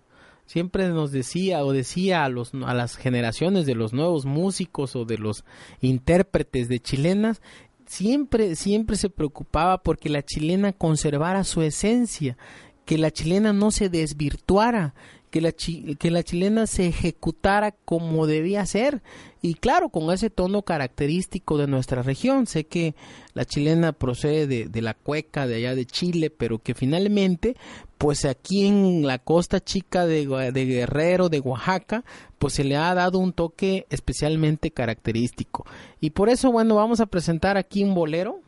siempre 0.47 0.87
nos 0.87 1.11
decía 1.11 1.63
o 1.63 1.73
decía 1.73 2.23
a, 2.23 2.29
los, 2.29 2.53
a 2.53 2.73
las 2.73 2.95
generaciones 2.95 3.65
de 3.65 3.75
los 3.75 3.93
nuevos 3.93 4.25
músicos 4.25 4.95
o 4.95 5.05
de 5.05 5.17
los 5.17 5.43
intérpretes 5.81 6.69
de 6.69 6.79
chilenas, 6.79 7.41
siempre, 7.85 8.55
siempre 8.55 8.95
se 8.95 9.09
preocupaba 9.09 9.83
porque 9.83 10.09
la 10.09 10.23
chilena 10.23 10.73
conservara 10.73 11.43
su 11.43 11.61
esencia, 11.61 12.37
que 12.85 12.97
la 12.97 13.11
chilena 13.11 13.51
no 13.51 13.71
se 13.71 13.89
desvirtuara, 13.89 14.95
que 15.29 15.41
la, 15.41 15.51
que 15.51 16.11
la 16.11 16.23
chilena 16.23 16.67
se 16.67 16.87
ejecutara 16.87 17.71
como 17.71 18.27
debía 18.27 18.65
ser. 18.65 19.01
Y 19.41 19.55
claro 19.55 19.89
con 19.89 20.11
ese 20.11 20.29
tono 20.29 20.61
característico 20.63 21.57
de 21.57 21.67
nuestra 21.67 22.01
región. 22.01 22.47
Sé 22.47 22.65
que 22.65 22.95
la 23.33 23.45
chilena 23.45 23.91
procede 23.93 24.47
de, 24.47 24.65
de, 24.65 24.81
la 24.81 24.93
cueca 24.93 25.45
de 25.45 25.55
allá 25.55 25.75
de 25.75 25.85
Chile 25.85 26.29
pero 26.29 26.59
que 26.59 26.73
finalmente 26.73 27.55
pues 27.97 28.25
aquí 28.25 28.67
en 28.67 29.05
la 29.05 29.19
costa 29.19 29.59
chica 29.59 30.05
de, 30.05 30.27
de 30.51 30.65
Guerrero 30.65 31.29
de 31.29 31.39
Oaxaca 31.39 32.03
pues 32.37 32.53
se 32.53 32.63
le 32.63 32.75
ha 32.75 32.93
dado 32.93 33.19
un 33.19 33.33
toque 33.33 33.85
especialmente 33.89 34.71
característico. 34.71 35.65
Y 35.99 36.11
por 36.11 36.29
eso 36.29 36.51
bueno 36.51 36.75
vamos 36.75 36.99
a 36.99 37.05
presentar 37.05 37.57
aquí 37.57 37.83
un 37.83 37.93
bolero 37.93 38.39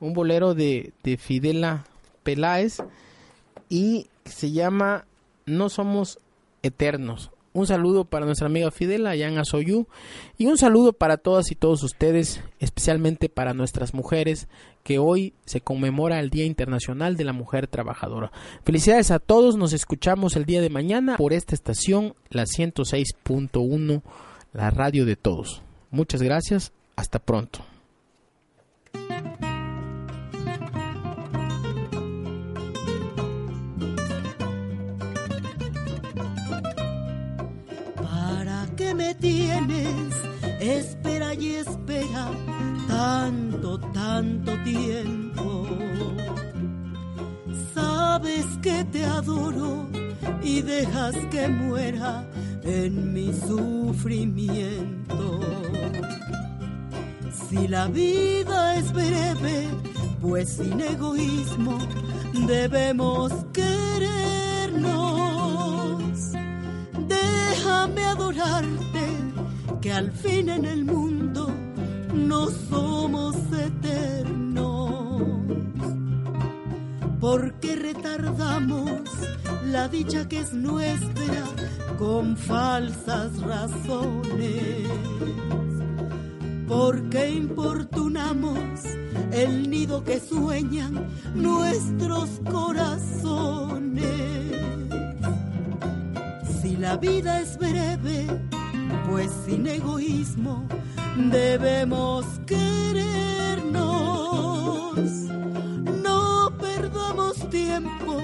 un 0.00 0.12
bolero 0.12 0.54
de, 0.54 0.92
de 1.04 1.16
Fidela 1.16 1.84
Peláez 2.22 2.78
y 3.68 4.08
se 4.24 4.50
llama 4.50 5.06
no 5.46 5.68
somos 5.68 6.18
eternos. 6.62 7.30
Un 7.54 7.66
saludo 7.66 8.06
para 8.06 8.24
nuestra 8.24 8.46
amiga 8.46 8.70
Fidel 8.70 9.06
allá 9.06 9.28
en 9.28 9.38
y 10.38 10.46
un 10.46 10.56
saludo 10.56 10.94
para 10.94 11.18
todas 11.18 11.50
y 11.50 11.54
todos 11.54 11.82
ustedes, 11.82 12.42
especialmente 12.60 13.28
para 13.28 13.52
nuestras 13.52 13.92
mujeres, 13.92 14.48
que 14.82 14.98
hoy 14.98 15.34
se 15.44 15.60
conmemora 15.60 16.18
el 16.18 16.30
Día 16.30 16.46
Internacional 16.46 17.16
de 17.16 17.24
la 17.24 17.34
Mujer 17.34 17.66
Trabajadora. 17.66 18.32
Felicidades 18.64 19.10
a 19.10 19.18
todos, 19.18 19.56
nos 19.56 19.74
escuchamos 19.74 20.34
el 20.36 20.46
día 20.46 20.62
de 20.62 20.70
mañana 20.70 21.18
por 21.18 21.34
esta 21.34 21.54
estación, 21.54 22.14
la 22.30 22.44
106.1, 22.44 24.02
la 24.54 24.70
radio 24.70 25.04
de 25.04 25.16
todos. 25.16 25.62
Muchas 25.90 26.22
gracias, 26.22 26.72
hasta 26.96 27.18
pronto. 27.18 27.60
Me 38.94 39.14
tienes, 39.14 40.14
espera 40.60 41.34
y 41.34 41.54
espera 41.54 42.30
tanto, 42.88 43.78
tanto 43.92 44.52
tiempo. 44.64 45.66
Sabes 47.74 48.46
que 48.62 48.84
te 48.92 49.04
adoro 49.04 49.88
y 50.42 50.62
dejas 50.62 51.14
que 51.30 51.48
muera 51.48 52.24
en 52.62 53.12
mi 53.12 53.32
sufrimiento. 53.32 55.40
Si 57.48 57.68
la 57.68 57.86
vida 57.88 58.76
es 58.76 58.92
breve, 58.92 59.68
pues 60.20 60.50
sin 60.50 60.80
egoísmo 60.80 61.78
debemos 62.46 63.32
querernos 63.52 63.71
que 69.80 69.92
al 69.92 70.10
fin 70.12 70.48
en 70.48 70.64
el 70.64 70.84
mundo 70.84 71.50
no 72.14 72.48
somos 72.70 73.36
eternos. 73.52 75.22
Porque 77.20 77.76
retardamos 77.76 79.02
la 79.66 79.88
dicha 79.88 80.28
que 80.28 80.40
es 80.40 80.52
nuestra 80.52 81.44
con 81.98 82.36
falsas 82.36 83.40
razones. 83.42 84.88
Porque 86.66 87.30
importunamos 87.30 88.58
el 89.32 89.68
nido 89.68 90.02
que 90.04 90.20
sueñan 90.20 91.06
nuestros 91.34 92.40
corazones 92.50 94.51
la 96.82 96.96
vida 96.96 97.40
es 97.40 97.56
breve, 97.58 98.26
pues 99.08 99.30
sin 99.46 99.68
egoísmo 99.68 100.66
debemos 101.30 102.26
querernos. 102.44 103.78
No 106.02 106.52
perdamos 106.60 107.48
tiempo, 107.50 108.20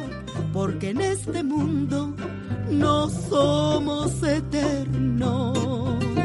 porque 0.53 0.91
en 0.91 1.01
este 1.01 1.45
mundo 1.45 2.13
no 2.69 3.09
somos 3.09 4.21
eternos. 4.25 6.18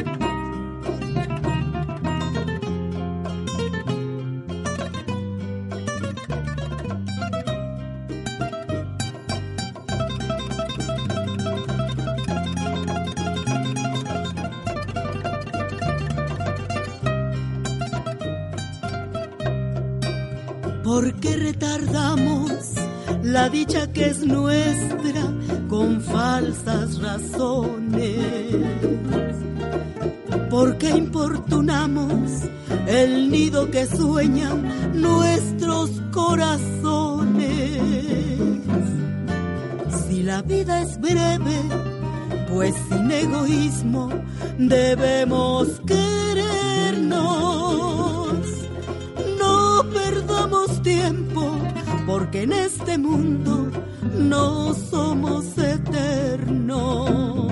Qué 21.02 21.36
retardamos 21.36 22.52
la 23.24 23.50
dicha 23.50 23.91
que 23.91 24.06
es 24.06 24.20
nuestra 24.20 25.24
con 25.68 26.02
falsas 26.02 27.02
razones. 27.02 28.20
¿Por 30.52 30.78
qué 30.78 30.91
importunamos 30.91 32.44
el 32.88 33.32
nido 33.32 33.72
que 33.72 33.88
sueñan 33.88 34.70
nuestros 34.94 35.89
corazones? 36.12 37.80
Si 40.08 40.22
la 40.22 40.44
vida 40.44 40.84
es 40.84 41.00
breve, 41.02 41.60
pues 42.52 42.76
sin 42.89 43.10
egoísmo 43.10 44.10
debemos 44.60 45.82
querernos 45.88 46.12
porque 52.06 52.43
en 52.43 52.54
este 52.54 52.97
mundo 52.97 53.70
no 54.18 54.74
somos 54.74 55.58
eternos. 55.58 57.43